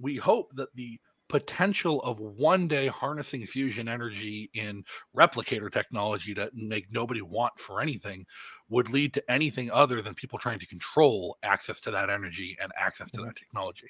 [0.00, 4.84] we hope that the potential of one day harnessing fusion energy in
[5.16, 8.24] replicator technology to make nobody want for anything
[8.68, 12.70] would lead to anything other than people trying to control access to that energy and
[12.78, 13.88] access to that technology.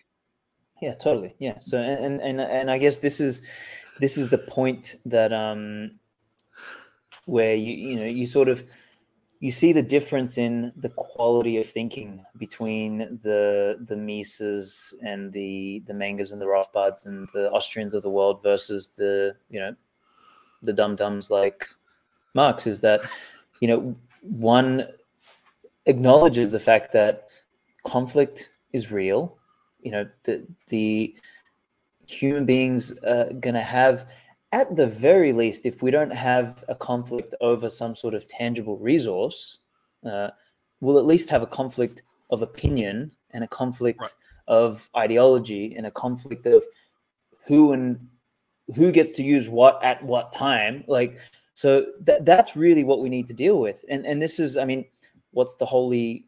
[0.83, 1.37] Yeah, totally.
[1.39, 1.61] Yeah.
[1.61, 3.43] So and and and I guess this is
[4.01, 5.93] this is the point that um
[7.27, 8.65] where you you know you sort of
[9.39, 15.85] you see the difference in the quality of thinking between the the Mises and the
[15.87, 19.77] the Mengers and the Rothbards and the Austrians of the world versus the you know
[20.63, 21.65] the dum dums like
[22.35, 23.03] Marx is that
[23.61, 24.89] you know one
[25.87, 27.29] acknowledges the fact that
[27.85, 29.39] conflict is real
[29.83, 31.15] you know the the
[32.09, 34.09] human beings are going to have
[34.53, 38.77] at the very least if we don't have a conflict over some sort of tangible
[38.79, 39.59] resource
[40.05, 40.29] uh,
[40.81, 44.15] we'll at least have a conflict of opinion and a conflict
[44.49, 46.65] of ideology and a conflict of
[47.47, 48.09] who and
[48.75, 51.19] who gets to use what at what time like
[51.55, 53.85] so that that's really what we need to deal with.
[53.89, 54.85] And and this is i mean
[55.33, 56.27] what's the holy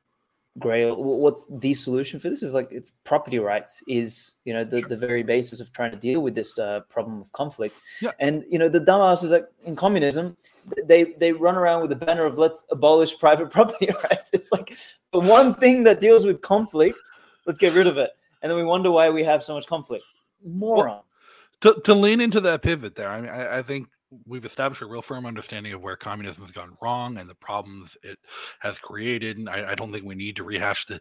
[0.60, 4.82] grail what's the solution for this is like it's property rights is you know the,
[4.82, 7.74] the very basis of trying to deal with this uh, problem of conflict.
[8.00, 8.12] Yeah.
[8.20, 10.36] and you know the dumbasses like in communism
[10.84, 14.30] they they run around with the banner of let's abolish private property rights.
[14.32, 14.76] It's like
[15.12, 16.98] the one thing that deals with conflict
[17.46, 18.10] let's get rid of it.
[18.42, 20.04] And then we wonder why we have so much conflict.
[20.44, 21.18] Morons.
[21.62, 23.88] to, to lean into that pivot there, I mean, I, I think
[24.26, 27.96] we've established a real firm understanding of where communism has gone wrong and the problems
[28.02, 28.18] it
[28.60, 29.38] has created.
[29.38, 31.00] And I, I don't think we need to rehash the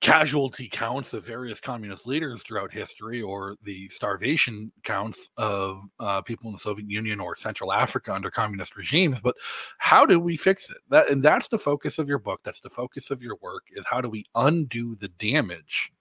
[0.00, 6.48] casualty counts of various communist leaders throughout history or the starvation counts of uh, people
[6.48, 9.20] in the Soviet Union or Central Africa under communist regimes.
[9.20, 9.36] But
[9.78, 10.78] how do we fix it?
[10.88, 12.40] That and that's the focus of your book.
[12.42, 13.64] That's the focus of your work.
[13.72, 15.92] Is how do we undo the damage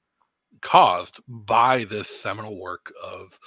[0.61, 3.37] caused by this seminal work of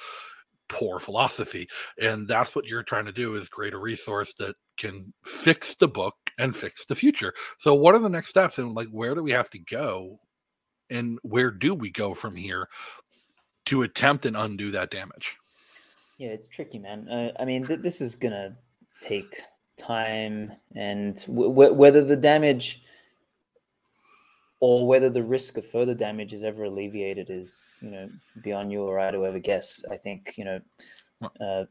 [0.73, 1.69] poor philosophy
[2.01, 5.89] and that's what you're trying to do is create a resource that can fix the
[5.89, 9.23] book and fix the future so what are the next steps and like where do
[9.23, 10.19] we have to go
[10.91, 12.69] and where do we go from here
[13.67, 15.37] to attempt and undo that damage
[16.19, 17.09] Yeah, it's tricky, man.
[17.09, 18.57] Uh, I mean, th- this is gonna
[19.01, 19.37] take
[19.77, 22.83] time, and w- w- whether the damage
[24.63, 28.09] or whether the risk of further damage is ever alleviated is, you know,
[28.45, 29.85] beyond you or I to ever guess.
[29.91, 30.61] I think, you know,
[31.41, 31.65] uh,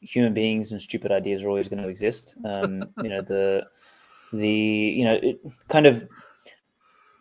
[0.00, 2.36] human beings and stupid ideas are always going to exist.
[2.44, 3.68] Um, you know, the
[4.32, 6.08] the you know, it kind of.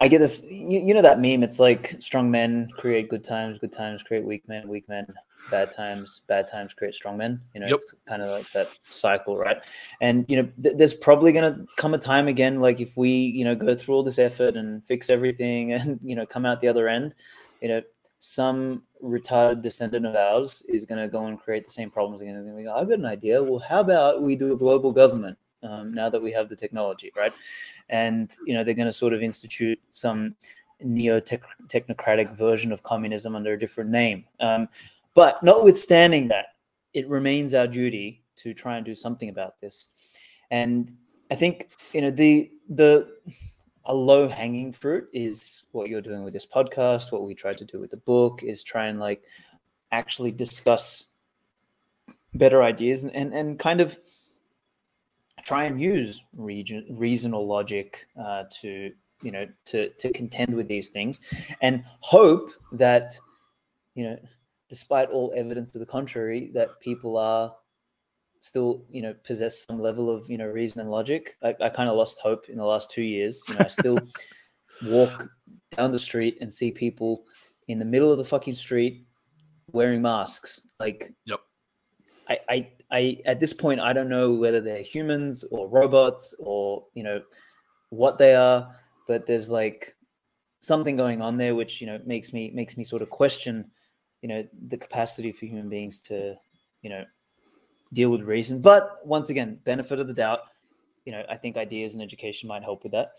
[0.02, 0.44] I get this.
[0.50, 1.44] You, you know that meme.
[1.44, 5.06] It's like strong men create good times, good times create weak men, weak men
[5.50, 7.42] bad times, bad times create strong men.
[7.54, 7.76] You know, Yep.
[7.76, 9.58] it's kind of like that cycle, right?
[10.02, 13.44] And you know, th- there's probably gonna come a time again, like if we, you
[13.44, 16.68] know, go through all this effort and fix everything, and you know, come out the
[16.68, 17.14] other end,
[17.62, 17.82] you know,
[18.20, 22.36] some retarded descendant of ours is gonna go and create the same problems again.
[22.36, 23.44] And we go, I've got an idea.
[23.44, 25.38] Well, how about we do a global government?
[25.62, 27.32] Um, now that we have the technology, right?
[27.88, 30.36] And you know, they're going to sort of institute some
[30.82, 34.26] neo-technocratic version of communism under a different name.
[34.40, 34.68] Um,
[35.14, 36.48] but notwithstanding that,
[36.94, 39.88] it remains our duty to try and do something about this.
[40.52, 40.94] And
[41.32, 43.08] I think you know the the
[43.86, 47.12] a low hanging fruit is what you're doing with this podcast.
[47.12, 49.24] What we tried to do with the book is try and like
[49.92, 51.06] actually discuss
[52.36, 53.98] better ideas and and, and kind of
[55.44, 60.90] try and use region, reasonable logic uh, to you know to to contend with these
[60.90, 61.20] things
[61.62, 63.18] and hope that
[63.96, 64.18] you know
[64.74, 67.54] despite all evidence to the contrary that people are
[68.40, 71.38] still you know possess some level of you know reason and logic.
[71.44, 73.44] I, I kind of lost hope in the last two years.
[73.48, 74.00] You know, I still
[74.86, 75.30] walk
[75.78, 77.26] down the street and see people
[77.68, 79.06] in the middle of the fucking street
[79.72, 80.64] wearing masks.
[80.80, 81.42] Like, yep.
[82.28, 86.84] I, I, I, at this point, I don't know whether they're humans or robots or
[86.96, 87.22] you know
[87.92, 88.76] what they are,
[89.08, 89.96] but there's like
[90.62, 93.70] something going on there which you know makes me makes me sort of question
[94.24, 96.36] you know the capacity for human beings to
[96.82, 97.04] you know
[97.92, 100.40] deal with reason but once again benefit of the doubt
[101.06, 103.12] you know i think ideas and education might help with that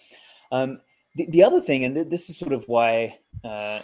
[0.50, 0.80] um,
[1.16, 3.78] the, the other thing and th- this is sort of why uh,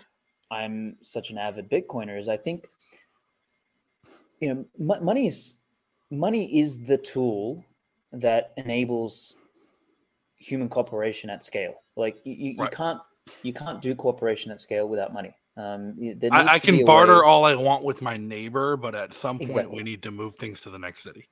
[0.51, 2.67] i'm such an avid bitcoiner is i think
[4.41, 4.65] you know
[4.95, 5.57] m- money is
[6.11, 7.63] money is the tool
[8.13, 9.37] that enables
[10.39, 12.71] human cooperation at scale like you, you, right.
[12.71, 13.01] you can't
[13.43, 15.35] you can't do cooperation at scale without money.
[15.61, 15.95] Um,
[16.33, 19.77] I, I can barter all I want with my neighbor, but at some point exactly.
[19.77, 21.29] we need to move things to the next city.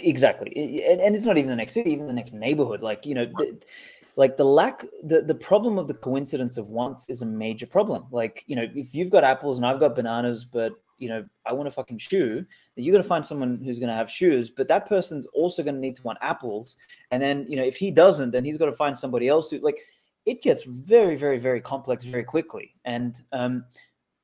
[0.00, 2.82] Exactly, and, and, it's not even the next city, even the next neighborhood.
[2.82, 3.36] Like you know, right.
[3.36, 3.60] the,
[4.16, 8.06] like the lack, the the problem of the coincidence of wants is a major problem.
[8.10, 11.52] Like you know, if you've got apples and I've got bananas, but you know, I
[11.52, 12.44] want a fucking shoe,
[12.76, 15.74] you're going to find someone who's going to have shoes, but that person's also going
[15.74, 16.76] to need to want apples.
[17.10, 19.58] And then, you know, if he doesn't, then he's got to find somebody else who,
[19.58, 19.78] like,
[20.26, 22.74] it gets very, very, very complex very quickly.
[22.84, 23.64] And um,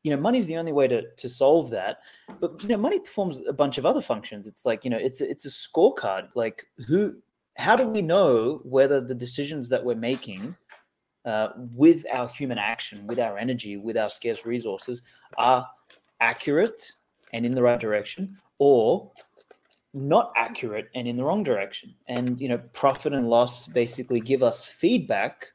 [0.03, 1.99] you know, money is the only way to to solve that.
[2.41, 4.47] But you know, money performs a bunch of other functions.
[4.47, 6.29] It's like you know, it's a, it's a scorecard.
[6.35, 7.17] Like who,
[7.57, 10.57] how do we know whether the decisions that we're making
[11.27, 15.03] uh, with our human action, with our energy, with our scarce resources
[15.37, 15.69] are
[16.21, 16.93] accurate
[17.33, 19.11] and in the right direction, or
[19.93, 21.95] not accurate and in the wrong direction?
[22.09, 25.49] And you know, profit and loss basically give us feedback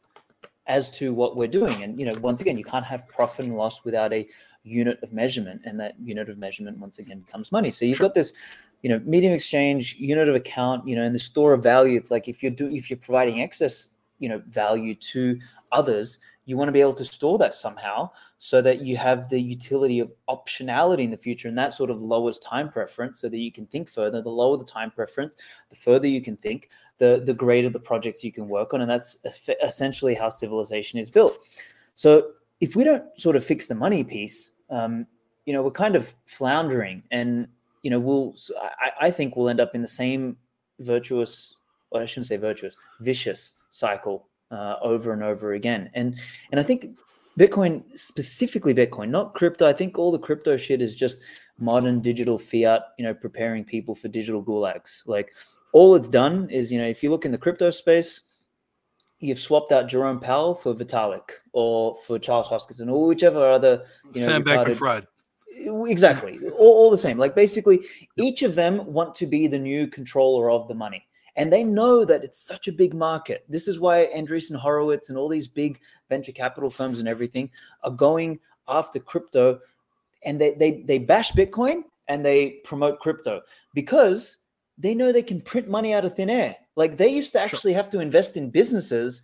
[0.67, 1.83] as to what we're doing.
[1.83, 4.27] And you know, once again, you can't have profit and loss without a
[4.63, 7.71] unit of measurement, and that unit of measurement once again becomes money.
[7.71, 8.33] So you've got this,
[8.81, 11.97] you know, medium exchange unit of account, you know, and the store of value.
[11.97, 13.89] It's like if you're do if you're providing excess,
[14.19, 15.39] you know, value to
[15.71, 19.39] others, you want to be able to store that somehow so that you have the
[19.39, 23.37] utility of optionality in the future and that sort of lowers time preference so that
[23.37, 25.35] you can think further the lower the time preference
[25.69, 28.89] the further you can think the the greater the projects you can work on and
[28.89, 29.17] that's
[29.63, 31.37] essentially how civilization is built
[31.95, 32.31] so
[32.61, 35.05] if we don't sort of fix the money piece um,
[35.45, 37.47] you know we're kind of floundering and
[37.83, 38.35] you know we'll
[38.79, 40.37] I, I think we'll end up in the same
[40.79, 41.55] virtuous
[41.91, 45.89] well, I shouldn't say virtuous vicious cycle uh, over and over again.
[45.93, 46.19] And
[46.51, 46.97] and I think
[47.39, 49.67] Bitcoin, specifically Bitcoin, not crypto.
[49.67, 51.17] I think all the crypto shit is just
[51.57, 55.07] modern digital fiat, you know, preparing people for digital gulags.
[55.07, 55.33] Like
[55.75, 58.21] all it's done is, you know, if you look in the crypto space,
[59.19, 64.21] you've swapped out Jerome Powell for Vitalik or for Charles Hoskinson or whichever other, you
[64.21, 65.05] know, Sam Bankman-Fried.
[65.87, 66.39] Exactly.
[66.57, 67.17] all, all the same.
[67.17, 67.81] Like basically,
[68.15, 71.05] each of them want to be the new controller of the money
[71.35, 73.43] and they know that it's such a big market.
[73.49, 77.49] This is why Andreessen Horowitz and all these big venture capital firms and everything
[77.83, 79.59] are going after crypto,
[80.23, 83.41] and they they they bash Bitcoin and they promote crypto
[83.73, 84.37] because
[84.77, 86.55] they know they can print money out of thin air.
[86.75, 89.21] Like they used to actually have to invest in businesses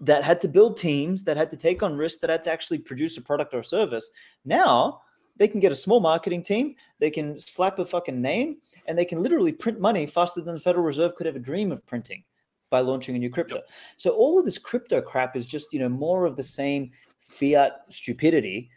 [0.00, 2.78] that had to build teams, that had to take on risks, that had to actually
[2.78, 4.10] produce a product or service.
[4.44, 5.02] Now
[5.36, 9.04] they can get a small marketing team, they can slap a fucking name, and they
[9.04, 12.22] can literally print money faster than the Federal Reserve could ever dream of printing
[12.68, 13.56] by launching a new crypto.
[13.56, 13.68] Yep.
[13.96, 17.84] So all of this crypto crap is just, you know, more of the same fiat
[17.88, 18.70] stupidity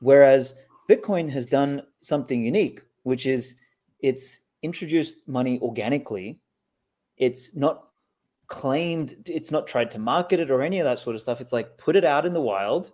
[0.00, 0.54] whereas
[0.88, 3.54] Bitcoin has done something unique, which is
[4.00, 6.38] it's introduced money organically.
[7.16, 7.88] It's not
[8.46, 11.40] claimed, it's not tried to market it or any of that sort of stuff.
[11.40, 12.92] It's like put it out in the wild.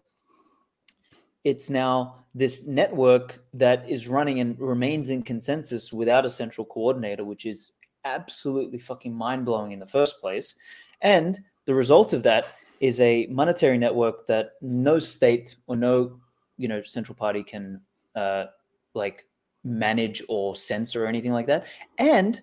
[1.44, 7.24] It's now this network that is running and remains in consensus without a central coordinator,
[7.24, 7.72] which is
[8.04, 10.54] absolutely fucking mind blowing in the first place.
[11.00, 12.48] And the result of that
[12.80, 16.20] is a monetary network that no state or no
[16.58, 17.80] you know central party can
[18.14, 18.46] uh,
[18.94, 19.26] like
[19.66, 21.66] manage or censor or anything like that.
[21.98, 22.40] And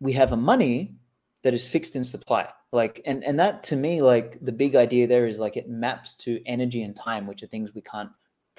[0.00, 0.94] we have a money
[1.42, 5.06] that is fixed in supply like and and that to me like the big idea
[5.06, 8.10] there is like it maps to energy and time which are things we can't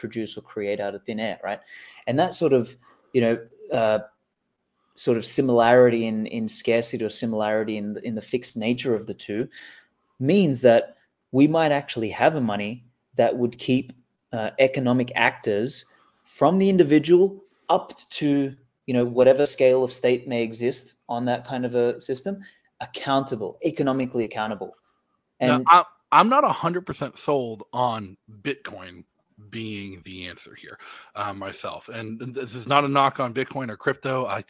[0.02, 1.60] produce or create out of thin air, right?
[2.08, 2.76] And that sort of,
[3.14, 3.40] you know,
[3.72, 4.00] uh,
[4.96, 9.14] sort of similarity in in scarcity or similarity in in the fixed nature of the
[9.14, 9.48] two
[10.20, 10.98] means that
[11.32, 12.84] we might actually have a money
[13.16, 13.94] that would keep
[14.34, 15.86] uh, economic actors
[16.24, 18.54] from the individual up to
[18.86, 22.38] you know whatever scale of state may exist on that kind of a system
[22.82, 24.76] accountable economically accountable
[25.40, 29.04] and now, i'm not 100% sold on bitcoin
[29.50, 30.78] being the answer here
[31.16, 31.90] uh, myself.
[31.90, 34.26] And this is not a knock on Bitcoin or crypto.
[34.28, 34.44] I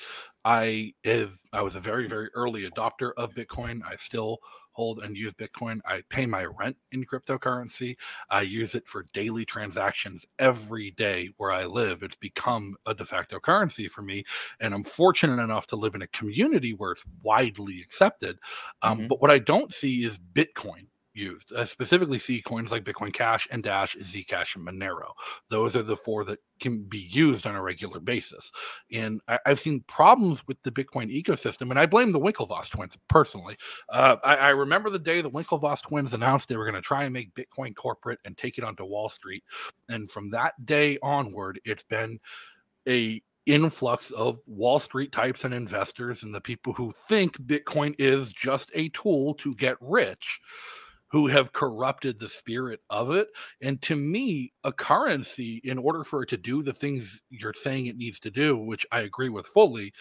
[0.43, 3.81] I have I was a very very early adopter of Bitcoin.
[3.87, 4.39] I still
[4.73, 5.79] hold and use Bitcoin.
[5.85, 7.97] I pay my rent in cryptocurrency.
[8.29, 12.03] I use it for daily transactions every day where I live.
[12.03, 14.23] It's become a de facto currency for me,
[14.59, 18.39] and I'm fortunate enough to live in a community where it's widely accepted.
[18.81, 19.07] Um, Mhm.
[19.09, 21.53] But what I don't see is Bitcoin used.
[21.55, 25.11] I specifically see coins like Bitcoin Cash and Dash, Zcash, and Monero.
[25.49, 28.51] Those are the four that can be used on a regular basis.
[28.91, 32.97] And I, I've seen problems with the Bitcoin ecosystem, and I blame the Winklevoss twins
[33.07, 33.57] personally.
[33.89, 37.03] Uh, I, I remember the day the Winklevoss twins announced they were going to try
[37.03, 39.43] and make Bitcoin corporate and take it onto Wall Street.
[39.89, 42.19] And from that day onward, it's been
[42.87, 48.31] a influx of Wall Street types and investors and the people who think Bitcoin is
[48.31, 50.39] just a tool to get rich
[51.11, 53.27] who have corrupted the spirit of it.
[53.61, 57.87] And to me, a currency, in order for it to do the things you're saying
[57.87, 59.93] it needs to do, which I agree with fully,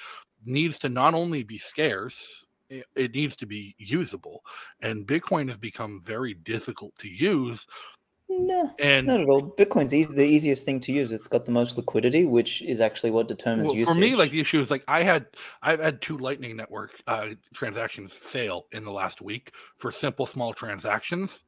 [0.45, 4.43] needs to not only be scarce, it needs to be usable.
[4.81, 7.67] And Bitcoin has become very difficult to use.
[8.33, 9.51] No, And not at all.
[9.59, 11.11] Bitcoin's easy, the easiest thing to use.
[11.11, 13.93] It's got the most liquidity, which is actually what determines Well, usage.
[13.95, 15.27] for me, like the issue is like I had
[15.63, 20.55] I've had two Lightning Network uh, transactions fail in the last week for simple small
[20.55, 21.43] transactions,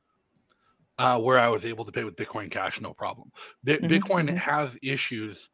[0.98, 3.30] uh, where I was able to pay with Bitcoin Cash no problem.
[3.62, 4.36] Bi- Mhm, Bitcoin mhm.
[4.36, 5.48] has issues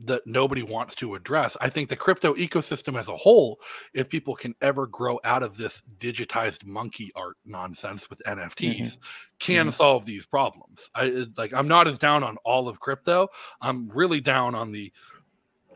[0.00, 1.56] that nobody wants to address.
[1.60, 3.60] I think the crypto ecosystem as a whole,
[3.94, 8.98] if people can ever grow out of this digitized monkey art nonsense with NFTs,
[9.38, 9.72] can Mhm.
[9.72, 10.90] solve these problems.
[10.94, 13.28] I like I'm not as down on all of crypto.
[13.60, 14.92] I'm really down on the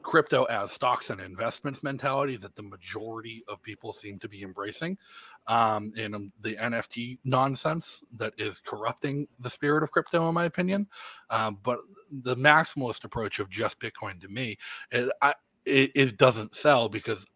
[0.02, 4.96] crypto as stocks and investments mentality that the majority of people seem to be embracing
[5.46, 10.44] um, and um, the nft nonsense that is corrupting the spirit of crypto in my
[10.44, 10.86] opinion
[11.30, 11.80] um, but
[12.22, 14.56] the maximalist approach of just bitcoin to me
[14.90, 15.34] it, I,
[15.64, 17.26] it, it doesn't sell because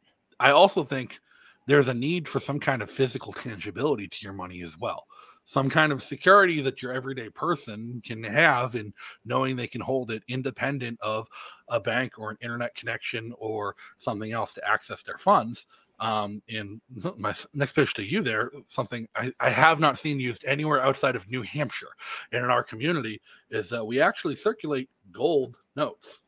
[0.41, 1.21] i also think
[1.67, 5.07] there's a need for some kind of physical tangibility to your money as well
[5.45, 8.93] some kind of security that your everyday person can have in
[9.25, 11.29] knowing they can hold it independent of
[11.69, 15.67] a bank or an internet connection or something else to access their funds.
[16.01, 16.81] Um, and
[17.19, 21.17] my next pitch to you there, something I, I have not seen used anywhere outside
[21.17, 21.95] of New Hampshire
[22.33, 23.21] and in our community
[23.51, 26.23] is that we actually circulate gold notes,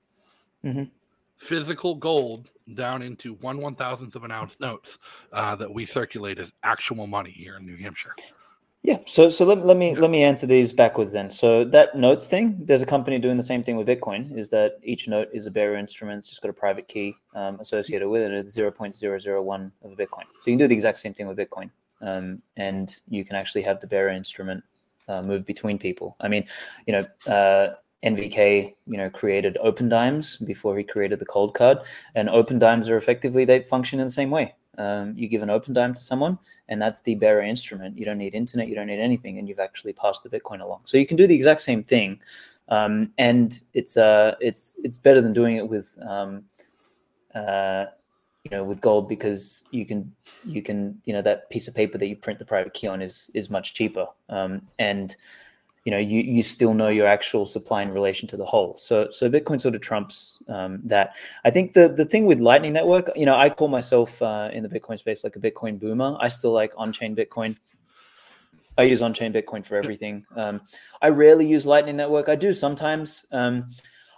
[0.64, 0.90] Mhm.
[1.36, 4.98] physical gold down into one one thousandth of an ounce notes
[5.32, 8.14] uh, that we circulate as actual money here in New Hampshire.
[8.86, 8.98] Yeah.
[9.04, 11.28] So so let, let me let me answer these backwards then.
[11.28, 14.38] So that notes thing, there's a company doing the same thing with Bitcoin.
[14.38, 16.18] Is that each note is a bearer instrument?
[16.18, 18.32] It's just got a private key um, associated with it.
[18.32, 20.22] It's zero point zero zero one of a Bitcoin.
[20.40, 21.68] So you can do the exact same thing with Bitcoin,
[22.00, 24.62] um, and you can actually have the bearer instrument
[25.08, 26.16] uh, move between people.
[26.20, 26.46] I mean,
[26.86, 27.32] you know.
[27.32, 27.74] Uh,
[28.04, 31.84] NVK, you know, created Opendimes before he created the Coldcard,
[32.14, 34.54] and Opendimes are effectively they function in the same way.
[34.78, 37.98] Um, you give an Opendime to someone, and that's the bearer instrument.
[37.98, 40.80] You don't need internet, you don't need anything, and you've actually passed the Bitcoin along.
[40.84, 42.20] So you can do the exact same thing,
[42.68, 46.44] um, and it's uh, it's it's better than doing it with um,
[47.34, 47.86] uh,
[48.44, 50.12] you know with gold because you can
[50.44, 53.02] you can you know that piece of paper that you print the private key on
[53.02, 55.16] is is much cheaper, um, and
[55.86, 58.76] you know you you still know your actual supply in relation to the whole.
[58.76, 61.12] So so Bitcoin sort of trumps um, that.
[61.44, 64.64] I think the the thing with Lightning Network, you know, I call myself uh, in
[64.64, 66.16] the Bitcoin space like a Bitcoin boomer.
[66.18, 67.56] I still like on-chain Bitcoin.
[68.76, 70.26] I use on-chain Bitcoin for everything.
[70.34, 70.60] Um,
[71.00, 72.28] I rarely use Lightning Network.
[72.28, 73.24] I do sometimes.
[73.30, 73.70] Um,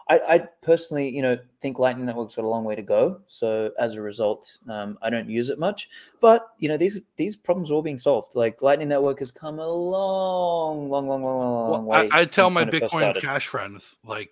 [0.09, 3.21] I, I personally, you know, think Lightning Network's got a long way to go.
[3.27, 5.91] So as a result, um, I don't use it much.
[6.21, 8.35] But you know, these these problems are all being solved.
[8.35, 12.09] Like Lightning Network has come a long, long, long, long, long, long Well, way.
[12.11, 13.21] I, I tell my when it first Bitcoin.
[13.21, 14.31] Cash friends, like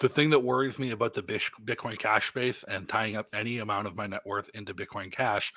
[0.00, 3.86] the thing that worries me about the Bitcoin Cash space and tying up any amount
[3.86, 5.52] of my net worth into Bitcoin Cash,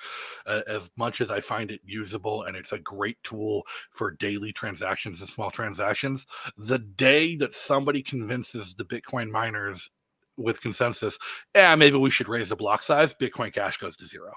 [0.46, 4.52] uh, as much as I find it usable and it's a great tool for daily
[4.52, 9.90] transactions and small transactions, the day that somebody convinces the Bitcoin miners
[10.36, 11.18] with consensus,
[11.54, 14.32] yeah, maybe we should raise the block size, Bitcoin Cash goes to 0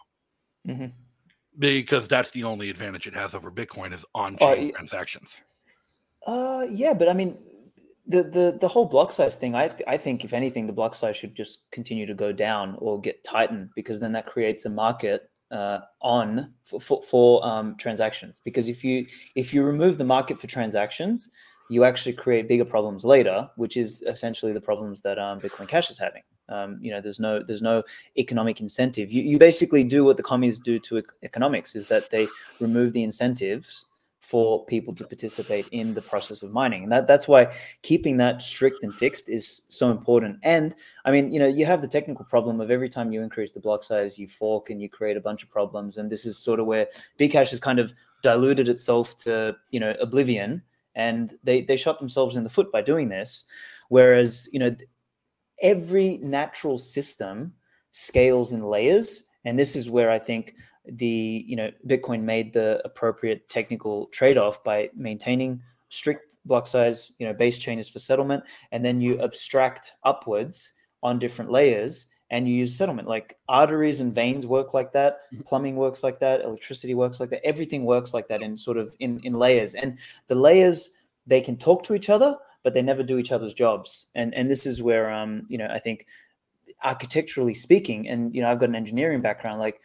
[0.65, 0.93] Mhm.
[1.59, 4.71] because that's the only advantage it has over Bitcoin is on-chain Oh, yeah.
[4.71, 5.41] transactions.
[6.25, 7.37] Uh, yeah, but I mean,
[8.07, 9.55] the the the whole block size thing.
[9.55, 12.75] I th- I think if anything, the block size should just continue to go down
[12.79, 17.75] or get tightened because then that creates a market uh, on for for, for um,
[17.77, 18.41] transactions.
[18.43, 19.05] Because if you
[19.35, 21.29] if you remove the market for transactions,
[21.69, 25.91] you actually create bigger problems later, which is essentially the problems that um, Bitcoin Cash
[25.91, 26.23] is having.
[26.49, 27.83] Um, you know, there's no there's no
[28.17, 29.11] economic incentive.
[29.11, 32.27] You you basically do what the commies do to ec- economics is that they
[32.61, 33.86] remove the incentives
[34.27, 36.83] for people to participate in the process of mining.
[36.83, 37.47] And that, that's why
[37.81, 40.37] keeping that strict and fixed is so important.
[40.43, 40.75] And
[41.05, 43.61] I mean, you know, you have the technical problem of every time you increase the
[43.61, 45.97] block size, you fork and you create a bunch of problems.
[45.97, 49.95] And this is sort of where Bcash has kind of diluted itself to, you know,
[50.01, 50.61] oblivion.
[50.93, 53.45] And they, they shot themselves in the foot by doing this.
[53.87, 54.75] Whereas, you know,
[55.61, 57.53] every natural system
[57.91, 59.23] scales in layers.
[59.45, 60.55] And this is where I think
[60.93, 67.25] the you know bitcoin made the appropriate technical trade-off by maintaining strict block size you
[67.25, 70.73] know base chain is for settlement and then you abstract upwards
[71.03, 73.07] on different layers and you use settlement.
[73.07, 77.45] Like arteries and veins work like that plumbing works like that electricity works like that
[77.45, 79.75] everything works like that in sort of in in layers.
[79.75, 80.91] And the layers
[81.25, 84.07] they can talk to each other but they never do each other's jobs.
[84.15, 86.05] And and this is where um you know i think
[86.83, 89.81] architecturally speaking and you know i've got an engineering background like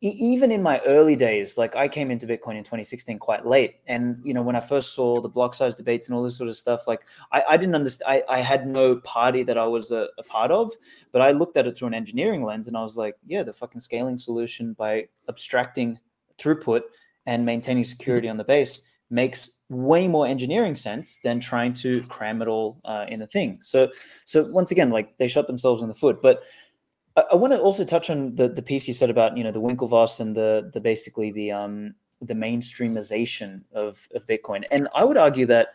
[0.00, 3.76] even in my early days, like I came into Bitcoin in 2016 quite late.
[3.86, 6.48] And, you know, when I first saw the block size debates and all this sort
[6.48, 9.92] of stuff, like I, I didn't understand, I, I, had no party that I was
[9.92, 10.72] a, a, part of,
[11.12, 13.52] but I looked at it through an engineering lens and I was like, yeah, the
[13.52, 15.98] fucking scaling solution by abstracting
[16.38, 16.82] throughput
[17.26, 22.42] and maintaining security on the base makes way more engineering sense than trying to cram
[22.42, 23.58] it all uh, in a thing.
[23.60, 23.90] So,
[24.24, 26.42] so once again, like they shot themselves in the foot, but
[27.32, 29.60] I, want to also touch on the, the piece you said about you know the
[29.60, 35.16] Winklevoss and the the basically the um the mainstreamization of of Bitcoin, and I would
[35.16, 35.68] argue that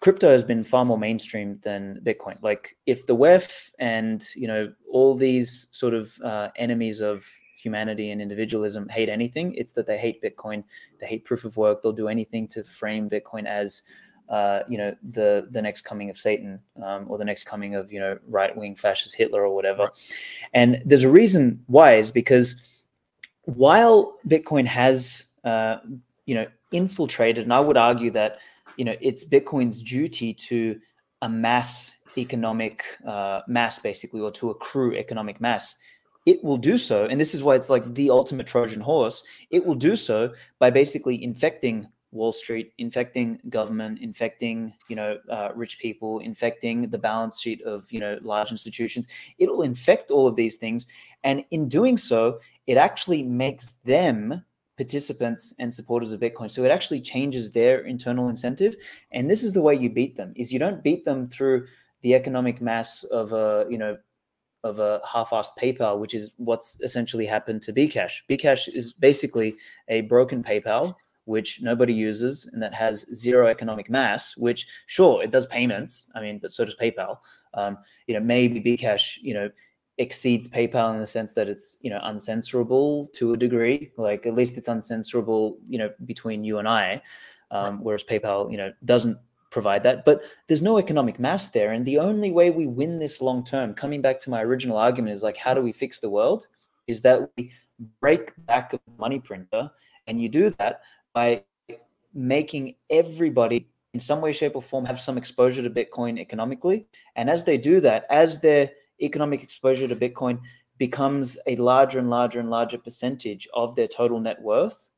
[0.00, 2.36] crypto has been far more mainstream than Bitcoin.
[2.42, 7.26] Like if the WEF and you know all these sort of uh, enemies of
[7.56, 10.64] humanity and individualism hate anything, it's that they hate Bitcoin.
[11.00, 11.82] They hate proof of work.
[11.82, 13.82] They'll do anything to frame Bitcoin as
[14.28, 17.92] uh, you know the the next coming of Satan um, or the next coming of
[17.92, 19.90] you know right wing fascist Hitler or whatever.
[20.52, 22.56] And there's a reason why is because
[23.42, 25.78] while Bitcoin has uh,
[26.26, 28.38] you know infiltrated, and I would argue that
[28.76, 30.80] you know it's Bitcoin's duty to
[31.22, 35.76] amass economic uh, mass basically or to accrue economic mass
[36.26, 39.64] it will do so and this is why it's like the ultimate trojan horse it
[39.64, 45.78] will do so by basically infecting Wall Street, infecting government, infecting you know uh, rich
[45.78, 49.06] people, infecting the balance sheet of you know large institutions.
[49.38, 50.86] It'll infect all of these things,
[51.24, 54.42] and in doing so, it actually makes them
[54.76, 56.50] participants and supporters of Bitcoin.
[56.50, 58.76] So it actually changes their internal incentive,
[59.12, 61.66] and this is the way you beat them: is you don't beat them through
[62.02, 63.96] the economic mass of a you know
[64.62, 68.22] of a half-assed PayPal, which is what's essentially happened to Bcash.
[68.30, 69.56] Bcash is basically
[69.88, 70.94] a broken PayPal
[71.24, 76.10] which nobody uses and that has zero economic mass, which sure it does payments.
[76.14, 77.18] I mean, but so does PayPal.
[77.54, 79.50] Um, you know, maybe Bcash, you know,
[79.98, 83.92] exceeds PayPal in the sense that it's you know uncensorable to a degree.
[83.96, 87.02] Like at least it's uncensorable, you know, between you and I,
[87.50, 89.18] um, whereas PayPal, you know, doesn't
[89.50, 90.04] provide that.
[90.04, 93.74] But there's no economic mass there, and the only way we win this long term,
[93.74, 96.46] coming back to my original argument, is like how do we fix the world?
[96.86, 97.52] Is that we
[98.00, 99.70] break back of the money printer,
[100.06, 100.80] and you do that
[101.14, 101.42] by
[102.12, 106.86] making everybody in some way, shape, or form have some exposure to Bitcoin economically.
[107.14, 110.40] And as they do that, as their economic exposure to Bitcoin
[110.78, 114.90] becomes a larger and larger and larger percentage of their total net worth,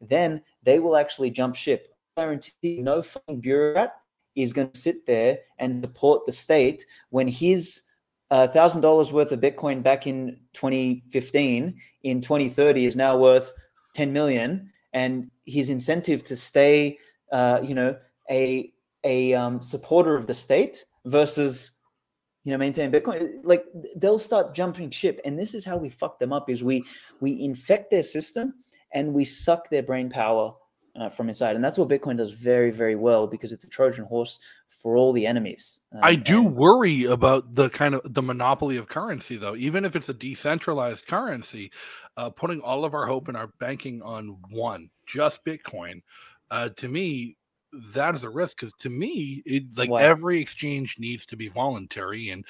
[0.00, 1.94] then they will actually jump ship.
[2.16, 3.94] I guarantee no fucking bureaucrat
[4.34, 7.82] is going to sit there and support the state when his
[8.30, 13.52] thousand uh, dollars worth of Bitcoin back in 2015 in 2030 is now worth
[13.94, 16.98] 10 million and his incentive to stay,
[17.32, 17.96] uh, you know,
[18.30, 18.72] a
[19.04, 21.72] a um, supporter of the state versus
[22.44, 23.40] you know maintain bitcoin.
[23.42, 23.64] Like
[23.96, 26.84] they'll start jumping ship and this is how we fuck them up is we
[27.20, 28.54] we infect their system
[28.92, 30.54] and we suck their brain power
[31.00, 31.56] uh, from inside.
[31.56, 34.38] And that's what bitcoin does very very well because it's a trojan horse
[34.68, 36.54] for all the enemies um, i do and...
[36.54, 39.56] worry about the kind of the monopoly of currency though.
[39.56, 41.72] Even if it's a decentralized currency
[42.16, 46.02] uh, putting all of our hope and our banking on one just Bitcoin,
[46.50, 47.36] uh, to me,
[47.94, 52.30] that is a risk because to me, it, like every exchange needs to be voluntary,
[52.30, 52.44] and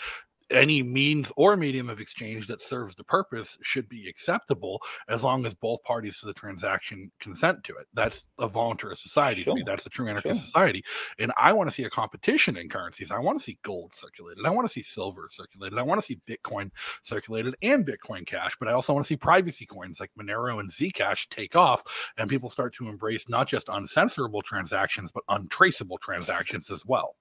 [0.50, 5.46] any means or medium of exchange that serves the purpose should be acceptable as long
[5.46, 7.86] as both parties to the transaction consent to it.
[7.94, 9.54] That's a voluntary society sure.
[9.54, 9.64] to me.
[9.64, 10.44] That's a true anarchist sure.
[10.46, 10.84] society.
[11.18, 13.10] And I want to see a competition in currencies.
[13.10, 14.44] I want to see gold circulated.
[14.44, 15.78] I want to see silver circulated.
[15.78, 16.70] I want to see Bitcoin
[17.02, 18.56] circulated and Bitcoin Cash.
[18.58, 21.82] But I also want to see privacy coins like Monero and Zcash take off
[22.18, 27.16] and people start to embrace not just uncensorable transactions, but untraceable transactions as well.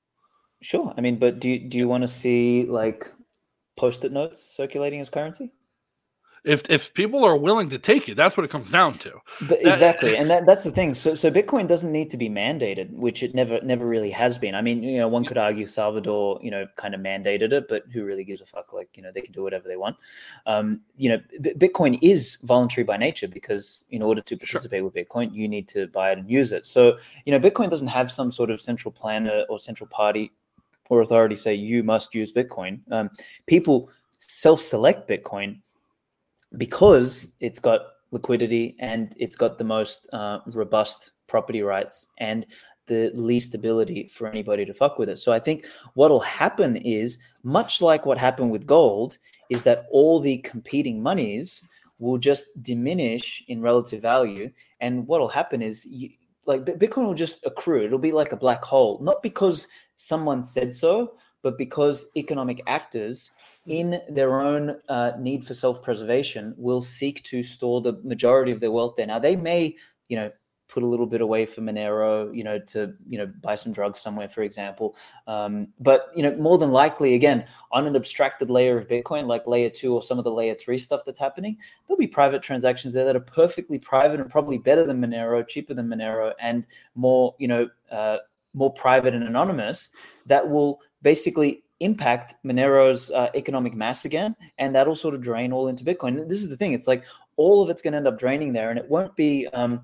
[0.61, 0.93] Sure.
[0.97, 3.09] I mean, but do you, do you want to see like
[3.79, 5.51] post-it notes circulating as currency?
[6.45, 9.11] If if people are willing to take it, that's what it comes down to.
[9.41, 10.93] But exactly, and that, that's the thing.
[10.93, 14.55] So, so Bitcoin doesn't need to be mandated, which it never, never really has been.
[14.55, 17.83] I mean, you know, one could argue Salvador, you know, kind of mandated it, but
[17.91, 18.71] who really gives a fuck?
[18.71, 19.97] Like, you know, they can do whatever they want.
[20.45, 24.93] Um, you know, B- Bitcoin is voluntary by nature because in order to participate with
[24.93, 26.65] Bitcoin, you need to buy it and use it.
[26.65, 30.31] So, you know, Bitcoin doesn't have some sort of central planner or central party
[30.89, 32.79] or authority say you must use Bitcoin.
[32.91, 33.09] Um,
[33.45, 35.61] people self-select Bitcoin
[36.57, 37.81] because it's got
[38.11, 42.45] liquidity and it's got the most uh, robust property rights and
[42.87, 45.19] the least ability for anybody to fuck with it.
[45.19, 49.19] So I think what'll happen is much like what happened with gold
[49.49, 51.63] is that all the competing monies
[51.99, 56.09] will just diminish in relative value and what'll happen is you,
[56.45, 57.85] like Bitcoin will just accrue.
[57.85, 59.67] It'll be like a black hole, not because
[59.99, 63.31] someone said so, but because economic actors
[63.67, 68.71] in their own uh, need for self-preservation will seek to store the majority of their
[68.71, 69.05] wealth there.
[69.05, 69.75] Now they may,
[70.07, 70.31] you know,
[70.69, 73.99] put a little bit away for Monero, you know, to you know buy some drugs
[73.99, 74.95] somewhere, for example.
[75.27, 79.47] Um, but you know, more than likely, again, on an abstracted layer of Bitcoin, like
[79.47, 82.93] layer two or some of the layer three stuff that's happening, there'll be private transactions
[82.93, 87.35] there that are perfectly private and probably better than Monero, cheaper than Monero, and more,
[87.39, 88.17] you know, uh,
[88.53, 89.89] more private and anonymous
[90.25, 95.67] that will basically impact Monero's uh, economic mass again, and that'll sort of drain all
[95.67, 96.27] into Bitcoin.
[96.27, 97.03] This is the thing; it's like
[97.37, 99.81] all of it's going to end up draining there, and it won't be um,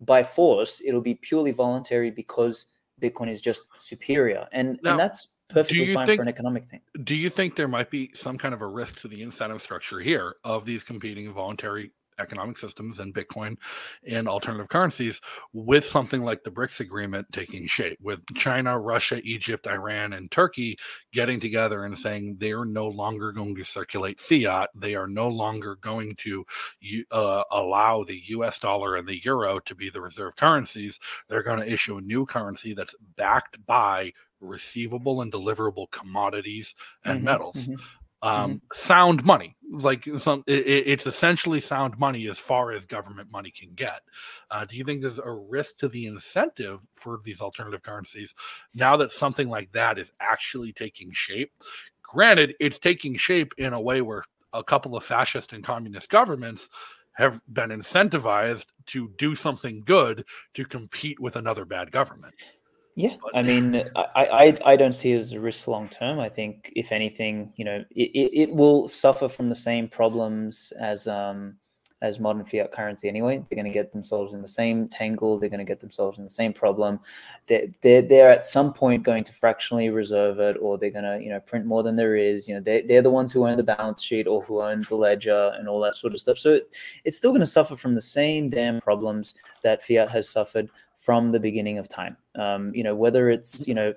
[0.00, 0.80] by force.
[0.84, 2.66] It'll be purely voluntary because
[3.00, 6.80] Bitcoin is just superior, and Now, and that's perfectly fine think- for an economic thing.
[7.04, 10.00] Do you think there might be some kind of a risk to the incentive structure
[10.00, 13.56] here of these competing voluntary economic systems and Bitcoin
[14.06, 15.20] and alternative currencies
[15.52, 20.78] with something like the BRICS agreement taking shape, with China, Russia, Egypt, Iran, and Turkey
[21.12, 24.70] getting together and saying they are no longer going to circulate fiat.
[24.74, 26.44] They are no longer going to
[27.10, 30.98] uh, allow the US dollar and the euro to be the reserve currencies.
[31.28, 37.22] They're going to issue a new currency that's backed by receivable and deliverable commodities and
[37.22, 37.80] Mhm, metals mhm.
[38.22, 39.56] Um, sound money.
[39.70, 44.00] Like some, it- it's essentially sound money as far as government money can get.
[44.50, 48.34] Uh, do you think there's a risk to the incentive for these alternative currencies
[48.74, 51.52] now that something like that is actually taking shape?
[52.02, 56.70] Granted, it's taking shape in a way where a couple of fascist and communist governments
[57.12, 62.34] have been incentivized to do something good to compete with another bad government.
[62.98, 66.18] Yeah, I mean, I, I I don't see it as a risk long term.
[66.18, 70.72] I think if anything, you know, it, it, it will suffer from the same problems
[70.80, 71.58] as um
[72.02, 73.36] as modern fiat currency anyway.
[73.36, 75.38] They're going to get themselves in the same tangle.
[75.38, 77.00] They're going to get themselves in the same problem.
[77.46, 81.20] They're, they're, they're at some point going to fractionally reserve it or they're going to,
[81.20, 82.46] you know, print more than there is.
[82.46, 84.94] You know, they, they're the ones who own the balance sheet or who own the
[84.94, 86.38] ledger and all that sort of stuff.
[86.38, 86.72] So it,
[87.04, 89.34] it's still going to suffer from the same damn problems
[89.64, 92.16] that fiat has suffered from the beginning of time.
[92.34, 93.94] Um, you know, whether it's, you know,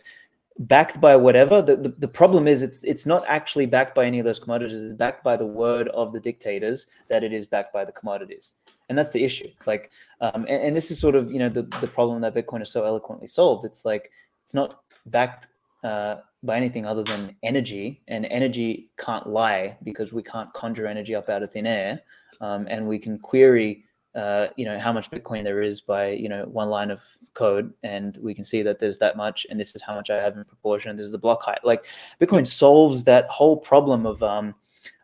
[0.60, 4.20] backed by whatever the, the, the problem is it's it's not actually backed by any
[4.20, 4.84] of those commodities.
[4.84, 8.54] It's backed by the word of the dictators that it is backed by the commodities.
[8.88, 9.50] And that's the issue.
[9.66, 9.92] Like
[10.22, 12.70] um, and, and this is sort of you know the, the problem that bitcoin is
[12.70, 13.66] so eloquently solved.
[13.66, 14.12] It's like
[14.44, 15.48] it's not backed
[15.84, 21.16] uh, by anything other than energy and energy can't lie because we can't conjure energy
[21.16, 22.02] up out of thin air.
[22.40, 23.86] Um, and we can query
[24.16, 27.02] uh, you know how much bitcoin there is by you know one line of
[27.34, 30.22] code and we can see that there's that much and this is how much i
[30.22, 31.60] have in proportion this is the block height.
[31.64, 31.86] Like
[32.20, 34.56] bitcoin solves that whole problem of um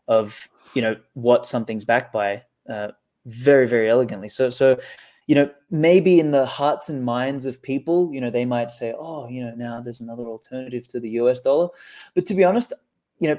[0.08, 2.89] of you know what something's backed by uh,
[3.26, 4.30] very very elegantly.
[4.30, 4.80] So so
[5.28, 8.93] you know maybe in the hearts and minds of people you know they might say
[8.97, 11.70] oh you know now there's another alternative to the us dollar.
[12.14, 12.74] But to be honest
[13.20, 13.38] you know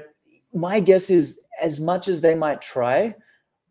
[0.53, 3.15] my guess is as much as they might try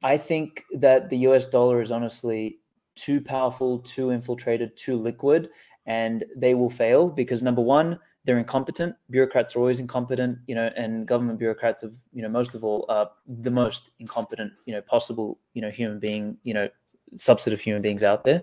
[0.03, 2.59] I think that the US dollar is honestly
[2.95, 5.51] too powerful, too infiltrated, too liquid,
[5.87, 8.95] and they will fail because number one, they're incompetent.
[9.11, 12.85] Bureaucrats are always incompetent, you know, and government bureaucrats of, you know, most of all,
[12.91, 16.69] uh, the most incompetent, you know, possible, you know, human being, you know,
[17.15, 18.43] subset of human beings out there.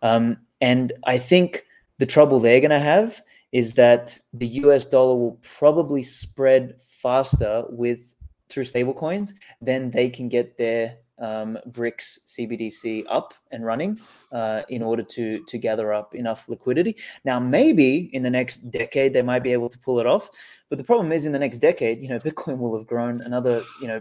[0.00, 1.66] Um, and I think
[1.98, 3.22] the trouble they're going to have
[3.52, 8.14] is that the US dollar will probably spread faster with
[8.50, 14.00] through stablecoins, then they can get their um, BRICS CBDC up and running
[14.32, 16.96] uh, in order to to gather up enough liquidity.
[17.24, 20.30] Now, maybe in the next decade they might be able to pull it off,
[20.68, 23.62] but the problem is in the next decade, you know, Bitcoin will have grown another,
[23.80, 24.00] you know,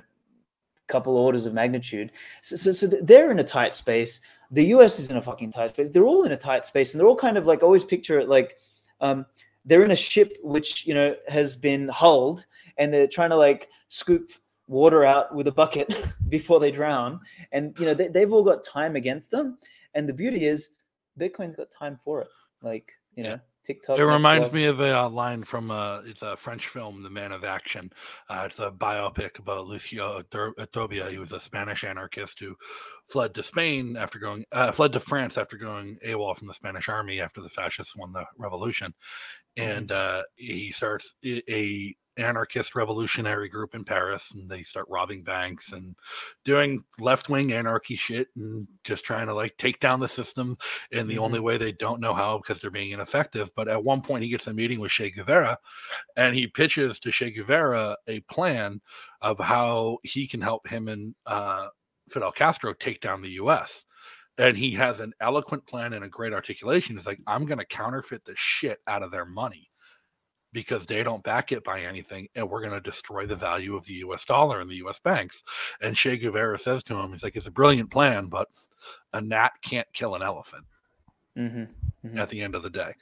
[0.87, 2.11] couple orders of magnitude.
[2.41, 4.19] So, so, so they're in a tight space.
[4.51, 5.89] The US is in a fucking tight space.
[5.91, 8.27] They're all in a tight space, and they're all kind of like always picture it
[8.27, 8.57] like
[8.99, 9.25] um,
[9.69, 12.45] they're in a ship which you know has been hulled,
[12.77, 14.31] and they're trying to like scoop
[14.67, 15.93] water out with a bucket
[16.29, 17.19] before they drown.
[17.51, 19.57] And you know they, they've all got time against them.
[19.93, 20.71] And the beauty is,
[21.19, 22.27] Bitcoin's got time for it.
[22.63, 23.39] Like you know,
[23.69, 23.99] TikTok.
[23.99, 27.31] It reminds me of a uh, line from uh, it's a French film, The Man
[27.31, 27.91] of Action.
[28.27, 31.11] Uh, it's a biopic about Lucio Dur- Tobia.
[31.11, 32.55] He was a Spanish anarchist who
[33.09, 36.89] fled to Spain after going, uh, fled to France after going AWOL from the Spanish
[36.89, 38.91] army after the fascists won the revolution,
[39.55, 45.71] and uh, he starts a anarchist revolutionary group in Paris, and they start robbing banks
[45.71, 45.95] and
[46.45, 50.57] doing left wing anarchy shit and just trying to like take down the system
[50.91, 53.51] in the only way they don't know how because they're being ineffective.
[53.55, 55.57] But at one point, he gets a meeting with Che Guevara,
[56.15, 58.81] and he pitches to Che Guevara a plan
[59.21, 61.67] of how he can help him and uh,
[62.09, 63.85] Fidel Castro take down the U.S.
[64.37, 66.95] And he has an eloquent plan and a great articulation.
[66.95, 69.68] He's like, I'm going to counterfeit the shit out of their money
[70.51, 73.85] because they don't back it by anything, and we're going to destroy the value of
[73.85, 74.25] the U.S.
[74.25, 74.99] dollar and the U.S.
[74.99, 75.43] banks.
[75.81, 78.47] And Che Guevara says to him, "He's like, it's a brilliant plan, but
[79.13, 80.65] a gnat can't kill an elephant."
[81.37, 82.17] Mm-hmm.
[82.17, 82.93] At the end of the day,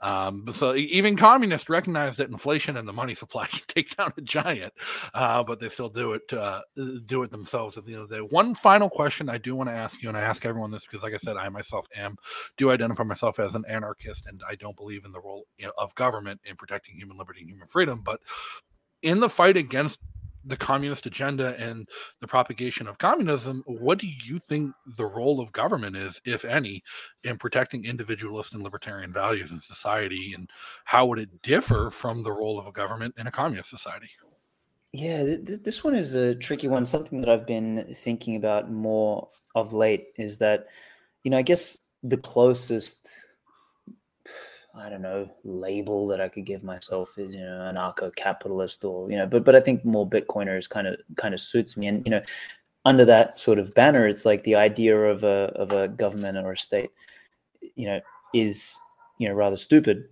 [0.00, 4.20] um, so even communists recognize that inflation and the money supply can take down a
[4.20, 4.72] giant,
[5.14, 6.62] uh, but they still do it uh,
[7.06, 8.20] do it themselves at the end of the day.
[8.22, 11.02] One final question I do want to ask you, and I ask everyone this because,
[11.02, 12.16] like I said, I myself am
[12.56, 15.44] do identify myself as an anarchist, and I don't believe in the role
[15.78, 18.02] of government in protecting human liberty and human freedom.
[18.04, 18.20] But
[19.02, 20.00] in the fight against
[20.46, 21.88] the communist agenda and
[22.20, 26.82] the propagation of communism, what do you think the role of government is, if any,
[27.24, 30.32] in protecting individualist and libertarian values in society?
[30.34, 30.48] And
[30.84, 34.08] how would it differ from the role of a government in a communist society?
[34.92, 36.86] Yeah, th- th- this one is a tricky one.
[36.86, 40.66] Something that I've been thinking about more of late is that,
[41.24, 43.35] you know, I guess the closest,
[44.78, 49.16] I don't know, label that I could give myself is, you know, anarcho-capitalist or, you
[49.16, 51.86] know, but but I think more Bitcoiners kind of kind of suits me.
[51.86, 52.22] And you know,
[52.84, 56.52] under that sort of banner, it's like the idea of a of a government or
[56.52, 56.90] a state,
[57.74, 58.00] you know,
[58.34, 58.78] is
[59.18, 60.08] you know rather stupid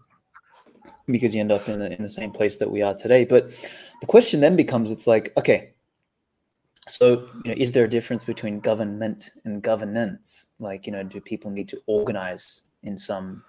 [1.06, 3.24] because you end up in the, in the same place that we are today.
[3.24, 3.50] But
[4.00, 5.74] the question then becomes, it's like, okay,
[6.88, 10.54] so you know, is there a difference between government and governance?
[10.58, 13.42] Like, you know, do people need to organize in some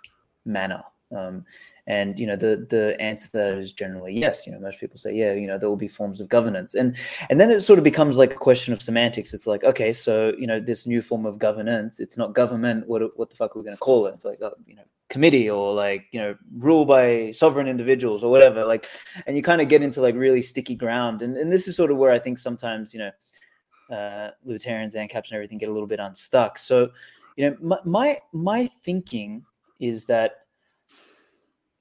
[0.45, 0.83] manner?
[1.15, 1.45] Um,
[1.87, 4.47] and you know, the the answer to that is generally yes.
[4.47, 6.95] You know, most people say, yeah, you know, there will be forms of governance, and
[7.29, 9.33] and then it sort of becomes like a question of semantics.
[9.33, 12.87] It's like, okay, so you know, this new form of governance, it's not government.
[12.87, 14.13] What what the fuck are we going to call it?
[14.15, 18.31] It's like, oh, you know, committee or like you know rule by sovereign individuals or
[18.31, 18.87] whatever like
[19.27, 21.91] and you kind of get into like really sticky ground and, and this is sort
[21.91, 25.71] of where i think sometimes you know uh libertarians and caps and everything get a
[25.71, 26.89] little bit unstuck so
[27.35, 29.45] you know my my, my thinking
[29.79, 30.44] is that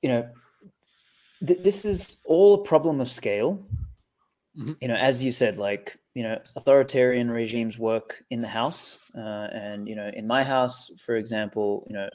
[0.04, 0.22] you know
[1.46, 3.50] th- this is all a problem of scale
[4.56, 4.76] Mhm.
[4.82, 9.48] you know as you said like you know authoritarian regimes work in the house uh,
[9.66, 12.08] and you know in my house for example you know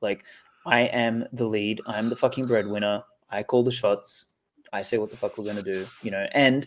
[0.00, 0.24] like
[0.66, 1.82] I am the lead.
[1.86, 3.02] I'm the fucking breadwinner.
[3.30, 4.34] I call the shots.
[4.72, 5.86] I say what the fuck we're gonna do.
[6.02, 6.66] You know, and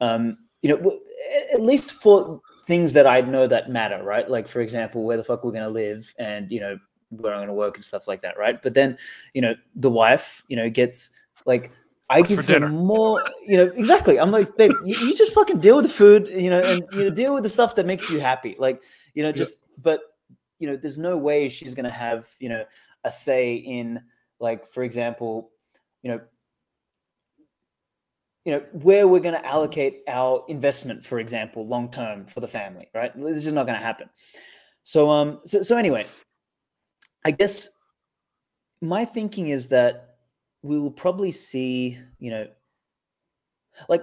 [0.00, 1.00] um, you know, w-
[1.52, 4.28] at least for things that I know that matter, right?
[4.36, 6.78] Like for example, where the fuck we're gonna live, and you know,
[7.10, 8.62] where I'm gonna work and stuff like that, right?
[8.62, 8.98] But then,
[9.34, 11.10] you know, the wife, you know, gets
[11.44, 11.72] like.
[12.08, 12.68] I What's give her dinner?
[12.68, 14.20] more, you know, exactly.
[14.20, 17.04] I'm like, babe, you, you just fucking deal with the food, you know, and you
[17.04, 18.54] know, deal with the stuff that makes you happy.
[18.60, 18.80] Like,
[19.14, 20.02] you know, just, but,
[20.60, 22.64] you know, there's no way she's gonna have, you know,
[23.06, 24.02] a say in
[24.40, 25.50] like for example
[26.02, 26.20] you know
[28.44, 32.48] you know where we're going to allocate our investment for example long term for the
[32.48, 34.10] family right this is not going to happen
[34.82, 36.04] so um so, so anyway
[37.26, 37.68] i guess
[38.80, 40.16] my thinking is that
[40.62, 42.46] we will probably see you know
[43.88, 44.02] like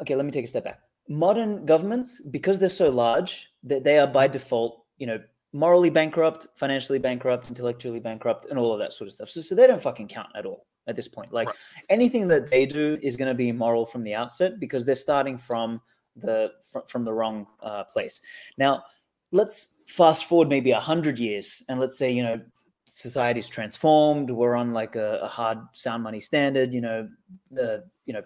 [0.00, 3.98] okay let me take a step back modern governments because they're so large that they
[3.98, 5.18] are by default you know
[5.52, 9.30] morally bankrupt, financially bankrupt, intellectually bankrupt, and all of that sort of stuff.
[9.30, 11.32] So, so they don't fucking count at all at this point.
[11.32, 11.56] Like Right.
[11.90, 15.36] anything that they do is going to be immoral from the outset because they're starting
[15.36, 15.80] from
[16.16, 18.20] the fr- from the wrong uh, place.
[18.58, 18.84] Now,
[19.30, 22.40] let's fast forward maybe a hundred years, and let's say you know
[22.86, 24.30] society's transformed.
[24.30, 26.72] We're on like a, a hard sound money standard.
[26.72, 27.08] You know,
[27.50, 28.22] the you know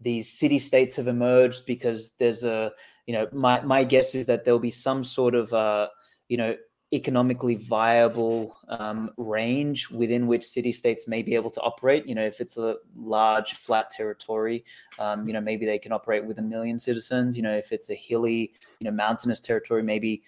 [0.00, 2.72] these city states have emerged because there's a
[3.06, 5.88] you know my my guess is that there'll be some sort of uh,
[6.28, 6.56] you know
[6.92, 12.24] economically viable um, range within which city states may be able to operate you know
[12.24, 14.64] if it's a large flat territory
[14.98, 17.90] um, you know maybe they can operate with a million citizens you know if it's
[17.90, 20.20] a hilly you know mountainous territory maybe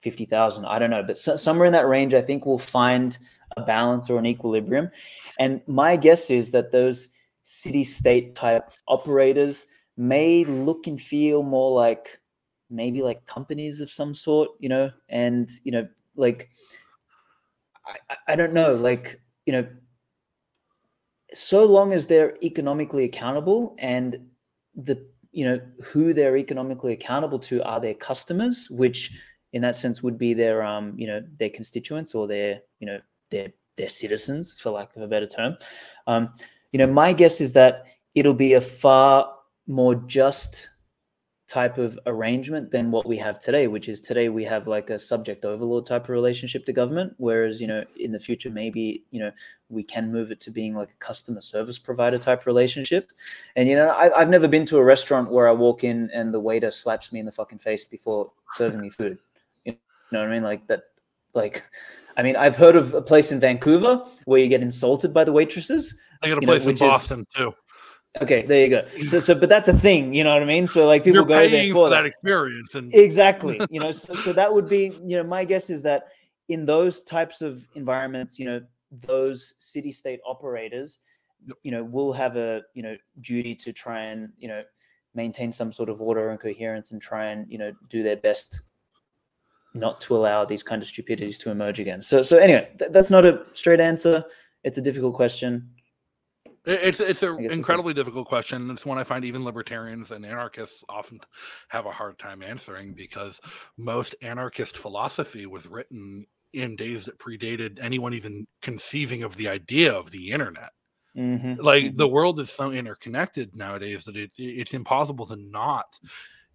[0.00, 3.18] 50,000 i don't know but so, somewhere in that range i think we'll find
[3.58, 4.90] a balance or an equilibrium.
[5.38, 7.08] And my guess is that those
[7.42, 12.20] city state type operators may look and feel more like
[12.70, 16.50] maybe like companies of some sort, you know, and you know, like
[17.86, 19.66] I, I don't know, like you know,
[21.32, 24.28] so long as they're economically accountable and
[24.74, 29.12] the you know who they're economically accountable to are their customers, which
[29.52, 32.98] in that sense would be their um you know their constituents or their you know
[33.30, 35.56] their their citizens, for lack of a better term.
[36.06, 36.34] Um,
[36.72, 39.32] you know, my guess is that it'll be a far
[39.66, 40.68] more just
[41.46, 44.98] type of arrangement than what we have today, which is today we have like a
[44.98, 47.14] subject overlord type of relationship to government.
[47.16, 49.32] Whereas, you know, in the future, maybe, you know,
[49.70, 53.10] we can move it to being like a customer service provider type relationship.
[53.56, 56.34] And, you know, I, have never been to a restaurant where I walk in and
[56.34, 59.18] the waiter slaps me in the fucking face before serving me food.
[60.10, 60.42] You know what I mean?
[60.42, 60.82] Like that,
[61.34, 61.62] like,
[62.16, 65.32] I mean, I've heard of a place in Vancouver where you get insulted by the
[65.32, 65.96] waitresses.
[66.22, 67.54] I got a you know, place in which is- Boston too.
[68.22, 69.06] Okay, there you go.
[69.06, 70.66] So, so, but that's a thing, you know what I mean?
[70.66, 72.02] So, like, people You're go there for that.
[72.02, 75.68] that experience, and exactly you know so, so that would be you know my guess
[75.68, 76.08] is that
[76.48, 78.60] in those types of environments you know
[79.06, 81.00] those city state operators
[81.62, 84.62] you know will have a you know duty to try and you know
[85.14, 88.62] maintain some sort of order and coherence and try and you know do their best
[89.74, 93.10] not to allow these kind of stupidities to emerge again so so anyway th- that's
[93.10, 94.24] not a straight answer
[94.64, 95.70] it's a difficult question
[96.64, 98.70] It's it's an incredibly difficult question.
[98.70, 101.18] It's one I find even libertarians and anarchists often
[101.68, 103.40] have a hard time answering because
[103.78, 109.92] most anarchist philosophy was written in days that predated anyone even conceiving of the idea
[109.92, 110.70] of the internet.
[111.16, 111.96] Mhm, Like mhm.
[111.96, 115.86] the world is so interconnected nowadays that it, it's impossible to not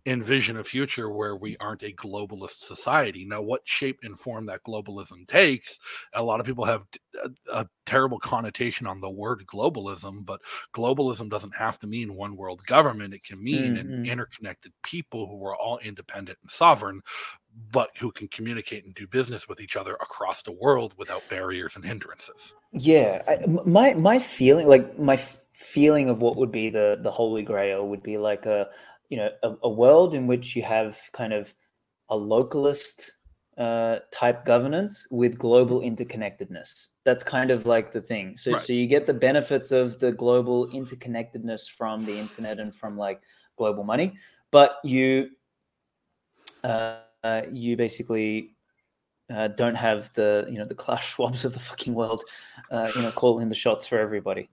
[0.05, 3.25] envision a future where we aren't a globalist society.
[3.25, 5.79] Now, what shape and form that globalism takes,
[6.13, 6.85] a lot of people have
[7.51, 10.41] a terrible connotation on the word globalism, but
[10.73, 13.13] globalism doesn't have to mean one world government.
[13.13, 14.03] It can mean an Mhm.
[14.03, 17.01] interconnected people who are all independent and sovereign,
[17.71, 21.75] but who can communicate and do business with each other across the world without barriers
[21.75, 22.53] and hindrances.
[22.71, 27.11] Yeah, I, my my feeling, like my f- feeling of what would be the the
[27.11, 28.69] holy grail would be like a
[29.13, 31.53] you know a, a world in which you have kind of
[32.09, 33.11] a localist
[33.57, 36.87] uh, type governance with global interconnectedness.
[37.03, 38.37] That's kind of like the thing.
[38.37, 38.61] So Right.
[38.65, 43.21] so you get the benefits of the global interconnectedness from the internet and from like
[43.55, 44.07] global money,
[44.49, 45.29] but you
[46.63, 48.55] uh, uh, you basically
[49.33, 52.23] uh, don't have the you know the Klaus Schwabs of the fucking world,
[52.71, 54.49] uh, you know, calling the shots for everybody.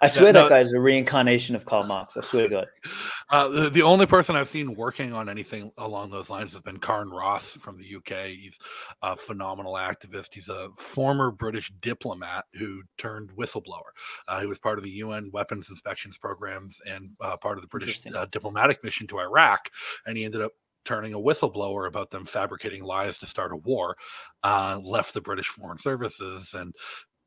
[0.00, 2.16] I swear no- that guy's a reincarnation of Karl Marx.
[2.16, 2.66] I swear to God.
[3.28, 6.76] Uh, the, the only person I've seen working on anything along those lines has been
[6.76, 8.28] Carne Ross from the UK.
[8.28, 8.56] He's
[9.02, 10.32] a phenomenal activist.
[10.32, 13.90] He's a former British diplomat who turned whistleblower.
[14.28, 17.68] Uh, he was part of the UN weapons inspections programs and uh, part of the
[17.68, 19.70] British uh, diplomatic mission to Iraq.
[20.06, 20.52] And he ended up
[20.86, 23.96] turning a whistleblower about them fabricating lies to start a war.
[24.42, 26.72] Uh, left the British Foreign Services and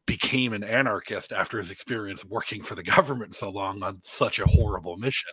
[0.10, 4.46] became an anarchist after his experience working for the government so long on such a
[4.48, 5.30] horrible mission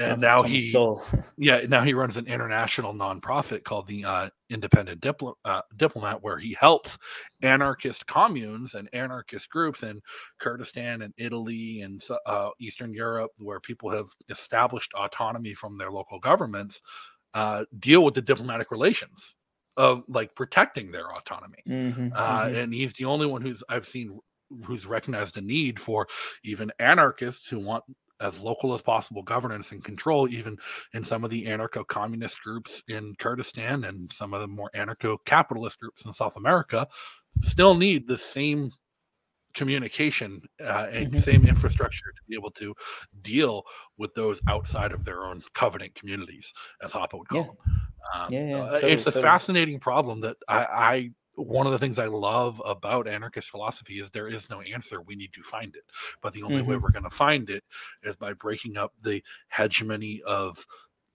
[0.00, 1.04] and Sounds now he Sowell.
[1.38, 5.06] yeah now he runs an international nonprofit called the uh, independent
[5.44, 6.98] uh, diplomat where he helps
[7.42, 10.00] anarchist communes and anarchist groups in
[10.40, 16.18] kurdistan and italy and uh, eastern europe where people have established autonomy from their local
[16.18, 16.82] governments
[17.34, 19.36] uh, deal with the diplomatic relations
[19.78, 22.54] of like protecting their autonomy Mhm, uh, mhm.
[22.54, 24.20] and he's the only one who's I've seen
[24.66, 26.08] who's recognized a need for
[26.44, 27.84] even anarchists who want
[28.20, 30.58] as local as possible governance and control, even
[30.94, 36.04] in some of the anarcho-communist groups in Kurdistan and some of the more anarcho-capitalist groups
[36.06, 36.88] in South America,
[37.42, 38.70] still need the same
[39.54, 41.18] communication uh, and Mhm.
[41.18, 42.74] same infrastructure to be able to
[43.22, 43.64] deal
[43.98, 46.52] with those outside of their own covenant communities,
[46.82, 47.48] as Hoppe would call Yeah.
[47.48, 47.56] them.
[48.14, 49.22] Um, Yeah, yeah, uh, totally, it's a totally.
[49.22, 54.10] fascinating problem that I, I one of the things I love about anarchist philosophy is
[54.10, 55.00] there is no answer.
[55.02, 55.84] We need to find it.
[56.20, 56.82] But the only way Mhm.
[56.82, 57.62] we're going to find it
[58.02, 60.66] is by breaking up the hegemony of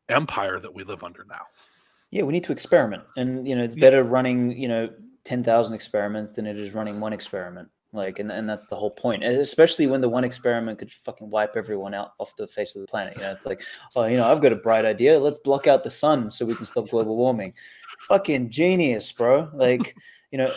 [0.07, 1.41] empire that we live under now.
[2.11, 4.89] Yeah, we need to experiment, and you know, it's better running you know
[5.23, 7.69] ten thousand experiments than it is running one experiment.
[7.93, 9.23] Like, and and that's the whole point.
[9.23, 12.81] And especially when the one experiment could fucking wipe everyone out off the face of
[12.81, 13.15] the planet.
[13.15, 13.61] You know, it's like,
[13.95, 15.19] oh, you know, I've got a bright idea.
[15.19, 17.53] Let's block out the sun so we can stop global warming.
[18.07, 19.49] Fucking genius, bro.
[19.53, 19.95] Like,
[20.31, 20.51] you know,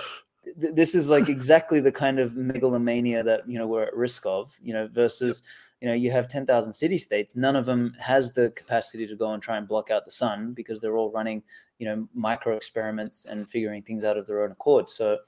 [0.61, 4.24] th- this is like exactly the kind of megalomania that you know we're at risk
[4.24, 4.59] of.
[4.62, 5.43] You know, versus
[5.82, 9.32] you know you have 10,000 city states none of them has the capacity to go
[9.32, 11.43] and try and block out the sun because they're all running
[11.79, 15.18] you know micro experiments and figuring things out of their own accord so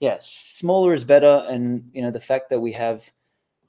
[0.00, 3.10] yeah smaller is better and you know the fact that we have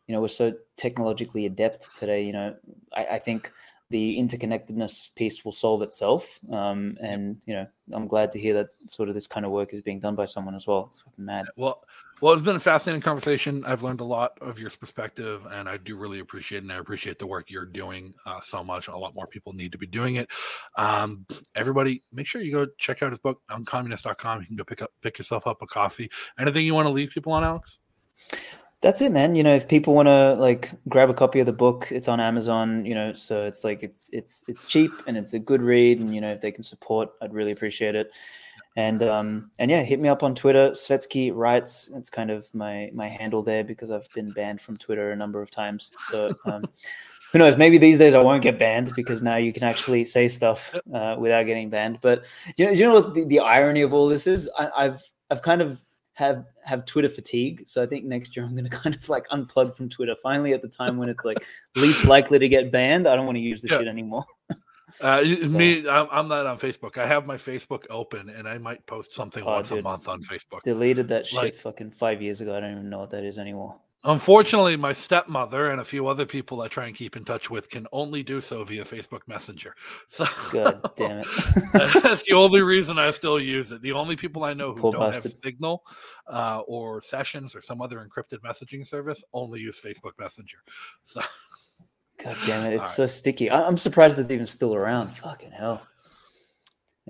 [0.08, 2.56] you know we're so technologically adept today you know
[2.96, 3.52] i, I think
[3.90, 6.40] the interconnectedness piece will solve itself.
[6.52, 9.74] Um, and you know, I'm glad to hear that sort of this kind of work
[9.74, 10.86] is being done by someone as well.
[10.88, 11.48] It's fucking mad.
[11.56, 11.84] Well,
[12.22, 13.64] well, it's been a fascinating conversation.
[13.66, 16.64] I've learned a lot of your perspective, and I do really appreciate it.
[16.64, 18.88] And I appreciate the work you're doing uh, so much.
[18.88, 20.28] A lot more people need to be doing it.
[20.78, 24.42] Um, everybody, make sure you go check out his book uncommunist.com.
[24.42, 26.10] You can go pick up, pick yourself up a coffee.
[26.40, 27.78] Anything you want to leave people on, Aleks?
[28.82, 29.36] That's it, man.
[29.36, 32.20] You know, if people want to like grab a copy of the book, it's on
[32.20, 32.86] Amazon.
[32.86, 36.00] You know, so it's like it's it's it's cheap and it's a good read.
[36.00, 38.12] And you know, if they can support, I'd really appreciate it.
[38.80, 40.72] And um and yeah, hit me up on Twitter.
[40.72, 41.92] Svetski writes.
[41.94, 45.42] It's kind of my my handle there because I've been banned from Twitter a number
[45.42, 45.92] of times.
[46.10, 46.64] So um,
[47.32, 47.58] who knows?
[47.58, 51.16] Maybe these days I won't get banned because now you can actually say stuff uh,
[51.20, 52.00] without getting banned.
[52.02, 52.24] But
[52.56, 54.50] do you know, do you know what the, the irony of all this is?
[54.58, 57.64] I, I've I've kind of have have Twitter fatigue.
[57.68, 60.16] So I think next year I'm going to kind of like unplug from Twitter.
[60.24, 61.44] Finally, at the time when it's like
[61.76, 63.80] least likely to get banned, I don't want to use the Yeah.
[63.80, 64.26] shit anymore.
[65.02, 66.98] Uh, you- me, I'm, I'm not on Facebook.
[66.98, 70.22] I have my Facebook open, and I might post something Oh, once a month on
[70.24, 70.64] Facebook.
[70.64, 72.56] Deleted that shit Like- fucking five years ago.
[72.56, 73.76] I don't even know what that is anymore.
[74.06, 77.70] Unfortunately, my stepmother and a few other people I try and keep in touch with
[77.70, 79.76] can only do so via Facebook Messenger.
[80.08, 81.28] So God damn it.
[82.02, 83.82] that's the only reason I still use it.
[83.82, 85.28] The only people I know who Poor don't have.
[85.44, 85.84] Signal
[86.28, 90.60] uh, or Sessions or some other encrypted messaging service only use Facebook Messenger.
[91.04, 91.22] So
[92.24, 92.74] God damn it.
[92.74, 93.50] It's All so sticky.
[93.50, 95.16] I- I'm surprised it's even still around.
[95.18, 95.82] Fucking hell.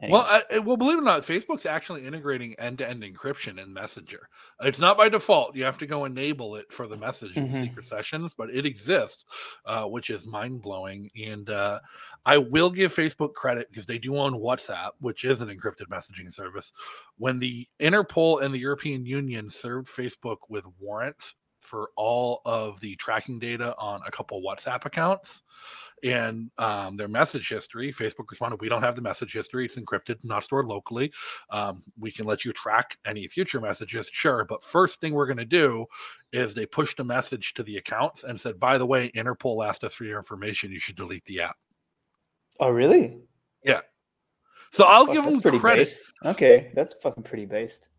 [0.08, 4.30] Well, I, well, believe it or not, Facebook's actually integrating end-to-end encryption in Messenger.
[4.62, 7.60] It's not by default; you have to go enable it for the message in Mhm.
[7.62, 9.26] secret sessions, but it exists,
[9.66, 11.12] uh, which is mind-blowing.
[11.22, 11.82] And uh,
[12.26, 16.32] I will give Facebook credit because they do own WhatsApp, which is an encrypted messaging
[16.32, 16.72] service.
[17.18, 22.96] When the Interpol and the European Union served Facebook with warrants for all of the
[22.96, 25.44] tracking data on a couple WhatsApp accounts
[26.04, 27.92] and um, their message history.
[27.92, 31.12] Facebook responded, "We don't have the message history; it's encrypted, not stored locally.
[31.50, 35.38] Um, we can let you track any future messages, sure, but first thing we're going
[35.38, 35.86] to do
[36.32, 39.84] is they pushed a message to the accounts and said, by the way, Interpol asked
[39.84, 40.72] us for your information.
[40.72, 41.58] You should delete the app.'
[42.60, 43.18] oh, really?
[43.64, 43.82] Yeah.
[44.72, 45.80] So I'll Fuck, give them credit.
[45.80, 46.14] based.
[46.26, 46.72] Okay.
[46.76, 47.90] That's fucking pretty based.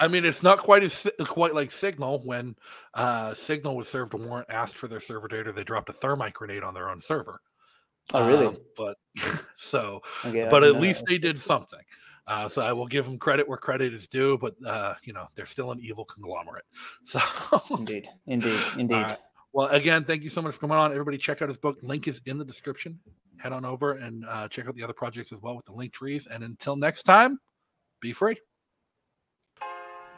[0.00, 2.56] I mean, it's not quite as quite like Signal when
[2.94, 6.32] uh, Signal was served a warrant, asked for their server data, they dropped a thermite
[6.32, 7.40] grenade on their own server.
[8.14, 8.46] Oh, really?
[8.46, 8.96] Um, but
[9.58, 11.10] so, Okay, but at least that.
[11.10, 11.80] they did something.
[12.26, 15.26] Uh, so I will give them credit where credit is due, but uh, you know
[15.34, 16.64] they're still an evil conglomerate.
[17.04, 17.20] So
[17.70, 18.08] Indeed.
[18.26, 18.60] Indeed.
[18.78, 18.94] Indeed.
[18.94, 19.18] Right.
[19.52, 20.92] Well, again, thank you so much for coming on.
[20.92, 21.78] Everybody, check out his book.
[21.82, 23.00] Link is in the description.
[23.36, 25.92] Head on over and uh, check out the other projects as well with the link
[25.92, 26.28] trees.
[26.30, 27.40] And until next time,
[28.00, 28.36] be free.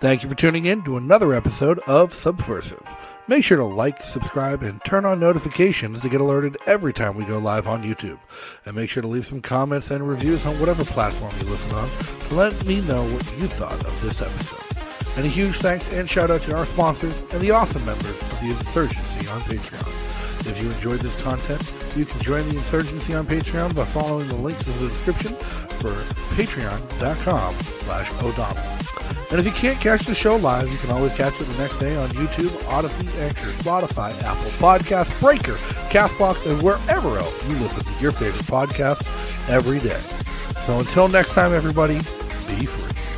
[0.03, 2.85] Thank you for tuning in to another episode of Subversive.
[3.29, 7.25] Make sure to like, subscribe, and turn on notifications to get alerted every time we
[7.25, 8.19] go live on YouTube.
[8.67, 11.89] And make sure to leave some comments and reviews on whatever platform you listen on
[11.89, 15.17] to let me know what you thought of this episode.
[15.17, 18.41] And a huge thanks and shout out to our sponsors and the awesome members of
[18.41, 20.49] the Insurgency on Patreon.
[20.51, 21.63] If you enjoyed this content,
[21.97, 25.93] you can join the Insurgency on Patreon by following the links in the description for
[26.35, 28.83] patreon.com slash O'Donnell.
[29.31, 31.79] And if you can't catch the show live, you can always catch it the next
[31.79, 35.55] day on YouTube, Odysee, Anchor, Spotify, Apple Podcasts, Breaker,
[35.91, 39.09] Castbox, and wherever else you listen to your favorite podcasts
[39.49, 40.01] every day.
[40.67, 41.97] So until next time, everybody,
[42.47, 43.12] be free.